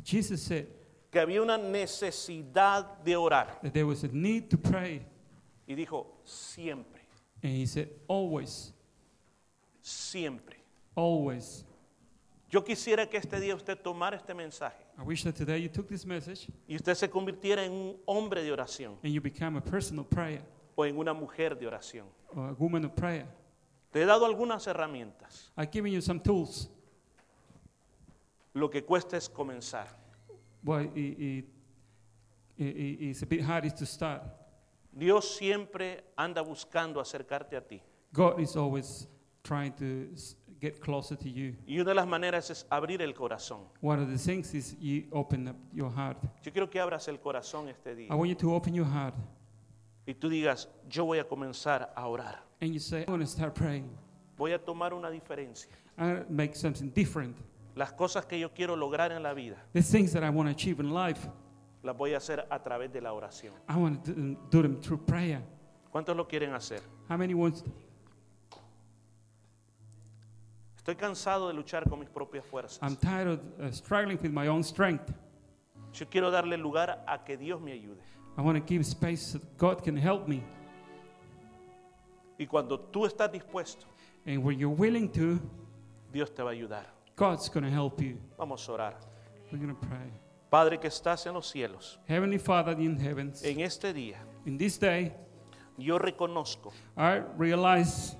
[0.04, 0.66] Jesus said
[1.10, 5.00] que había una necesidad de orar that there was a need to pray.
[5.66, 7.00] y dijo siempre,
[7.42, 8.72] And he said, always,
[9.82, 10.56] siempre.
[10.94, 11.64] always.
[12.50, 15.88] Yo quisiera que este día usted tomara este mensaje I wish that today you took
[15.88, 19.60] this message y usted se convirtiera en un hombre de oración and you become a
[19.60, 20.42] person of prayer
[20.76, 22.04] o en una mujer de oración.
[22.36, 23.26] or a woman of prayer.
[23.92, 25.50] Te he dado algunas herramientas.
[25.56, 26.68] I've given you some tools.
[28.54, 29.88] Lo que cuesta es comenzar.
[30.64, 31.44] Well, it, it,
[32.56, 34.22] it, it's a bit hard is to start.
[34.96, 37.82] Dios siempre anda buscando acercarte a ti.
[38.12, 39.08] God is always
[39.42, 40.08] trying to
[40.60, 41.56] get closer to you.
[41.66, 43.66] Y una de las maneras es abrir el corazón.
[43.80, 46.16] One of the things is you open up your heart.
[46.42, 49.14] Yo quiero que abras el corazón este día I want you to open your heart
[50.06, 52.42] y tú digas, yo voy a comenzar a orar.
[52.60, 53.90] and you say, I want to start praying.
[54.36, 55.66] Voy a tomar una diferencia.
[55.98, 57.36] I want to make something different.
[57.74, 60.52] Las cosas que yo quiero lograr en la vida, The things that I want to
[60.52, 61.28] achieve in life,
[61.82, 63.52] las voy a hacer a través de la oración.
[63.68, 64.12] I want to
[64.50, 65.42] do them, through prayer.
[65.90, 66.80] ¿Cuántos lo quieren hacer?
[67.08, 67.62] How many want?
[70.76, 72.78] Estoy cansado de luchar con mis propias fuerzas.
[72.82, 75.12] I'm tired of uh, struggling with my own strength.
[75.92, 78.02] Yo quiero darle lugar a que Dios me ayude.
[78.36, 80.42] I want to give space so that God can help me.
[82.38, 83.86] Y cuando tú estás dispuesto,
[84.26, 85.40] And when you're willing to,
[86.12, 86.93] Dios te va a ayudar.
[87.16, 88.18] God's going to help you.
[88.38, 88.94] Vamos a orar.
[89.52, 90.10] We're going to pray.
[90.50, 94.78] Padre que estás en los cielos, Heavenly Father in heavens, en este día in this
[94.78, 95.12] day,
[95.76, 98.16] yo reconozco I realize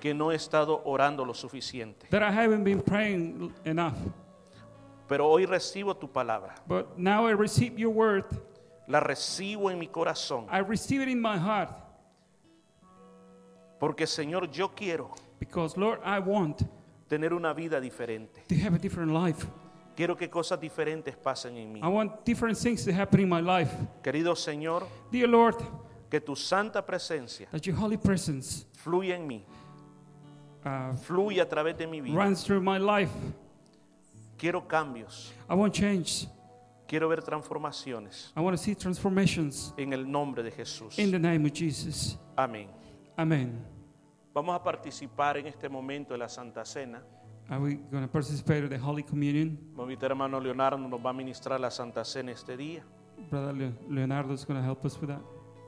[0.00, 2.08] que no he estado orando lo suficiente.
[2.10, 3.96] that I haven't been praying enough.
[5.08, 6.54] Pero hoy recibo tu palabra.
[6.66, 8.24] But now I receive your word.
[8.86, 10.46] La recibo en mi corazón.
[10.50, 11.70] I receive it in my heart
[13.78, 16.62] Porque Señor, yo quiero because, Lord, I want
[17.08, 18.42] tener una vida diferente.
[18.48, 19.46] to have a different life.
[19.96, 21.80] Quiero que cosas diferentes pasen en mí.
[21.80, 23.70] I want different things to happen in my life.
[24.02, 25.56] Querido Señor, Dear Lord,
[26.10, 29.44] que tu santa presencia that your holy presence fluya en mí,
[30.64, 32.16] uh, fluya a través de mi vida.
[32.16, 33.12] runs through my life.
[34.36, 36.26] Quiero cambios, I want change.
[36.88, 40.98] quiero ver transformaciones I want to see transformations en el nombre de Jesús.
[40.98, 42.16] in the name of Jesus.
[42.36, 42.66] Amén.
[43.16, 43.73] Amen.
[44.34, 47.02] Vamos a participar en este momento de la Santa Cena.
[47.48, 49.56] Are we going to participate in the Holy Communion?
[49.76, 52.84] Mi hermano Leonardo nos va a ministrar la Santa Cena este día.
[53.30, 55.20] Brother Le- Leonardo is going to help us with that.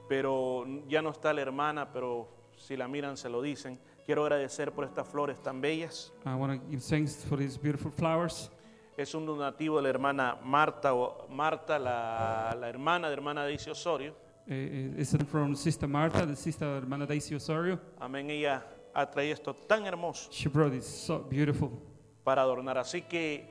[0.08, 3.78] Pero ya no está la hermana, pero si la miran se lo dicen.
[4.04, 6.12] Quiero agradecer por estas flores tan bellas.
[6.24, 8.50] I want to give thanks for these beautiful flowers.
[8.96, 13.70] Es un donativo de la hermana Marta, o Marta la, la hermana de hermana Daisy
[13.70, 14.14] Osorio.
[14.48, 17.80] Uh, uh, It's from Sister Marta, the sister Hermana Daisy Osorio.
[17.98, 18.30] Amén.
[18.30, 21.70] Ella ha traído esto tan hermoso She brought it so beautiful.
[22.24, 22.78] para adornar.
[22.78, 23.44] Así que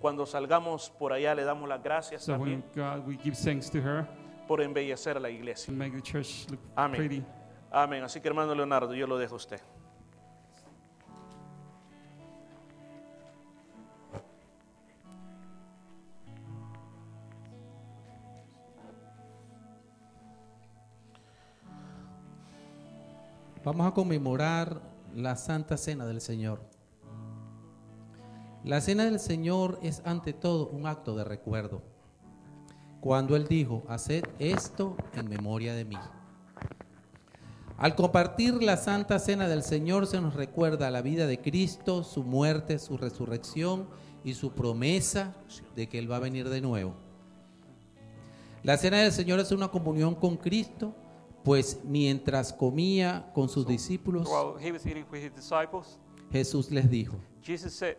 [0.00, 3.68] cuando salgamos por allá le damos las gracias So when también God, we give thanks
[3.70, 4.06] to her
[4.46, 5.72] por embellecer la iglesia.
[5.74, 6.96] make the church look Amén.
[6.96, 7.24] pretty.
[7.72, 8.02] Amén.
[8.04, 9.60] Así que hermano Leonardo, yo lo dejo a usted.
[23.68, 24.80] Vamos a conmemorar
[25.14, 26.62] la Santa Cena del Señor.
[28.64, 31.82] La Cena del Señor es ante todo un acto de recuerdo.
[33.02, 35.98] Cuando Él dijo, haced esto en memoria de mí.
[37.76, 42.24] Al compartir la Santa Cena del Señor se nos recuerda la vida de Cristo, su
[42.24, 43.86] muerte, su resurrección
[44.24, 45.34] y su promesa
[45.76, 46.94] de que Él va a venir de nuevo.
[48.62, 50.94] La Cena del Señor es una comunión con Cristo,
[51.44, 54.28] pues mientras comía con sus discípulos,
[54.60, 55.98] his disciples,
[56.30, 57.96] Jesús les dijo, Jesus said,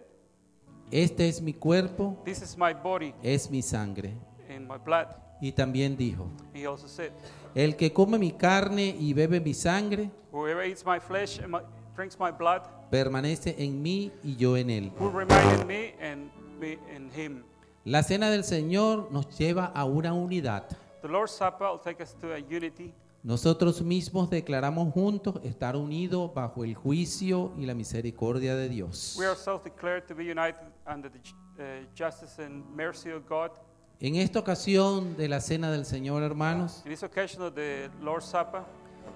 [0.91, 4.15] este es mi cuerpo, This is my body es mi sangre.
[4.49, 5.07] and my blood.
[5.41, 7.11] Y también dijo, He also said,
[7.55, 11.59] el que come mi carne y bebe mi sangre, Whoever eats my flesh and my,
[11.95, 12.61] drinks my blood
[12.91, 14.91] permanece en mí y yo en él.
[14.99, 17.43] remain in me and me in him.
[17.85, 20.67] La cena del Señor nos lleva a una unidad.
[21.01, 22.93] The Lord's Supper will take us to a unity.
[23.21, 29.15] Nosotros mismos declaramos juntos estar unidos bajo el juicio y la misericordia de Dios.
[29.19, 30.55] We ourselves declared to be united
[30.87, 33.51] under the ju- uh, justice and mercy of God.
[33.99, 38.25] En esta ocasión de la cena del Señor, hermanos, In this occasion of the Lord's
[38.25, 38.61] Supper,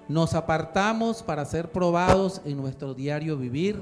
[0.06, 3.80] nos apartamos para ser probados en nuestro diario vivir,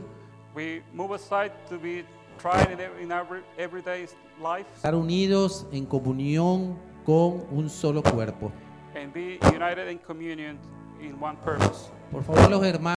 [0.55, 2.05] we move aside to be
[2.39, 4.07] tried in, every, in our everyday
[4.41, 8.53] life estar unidos en comunión con un solo cuerpo.
[8.95, 10.59] And be united in communion
[11.01, 11.91] in one purpose.
[12.11, 12.83] Por favor, los hermanos.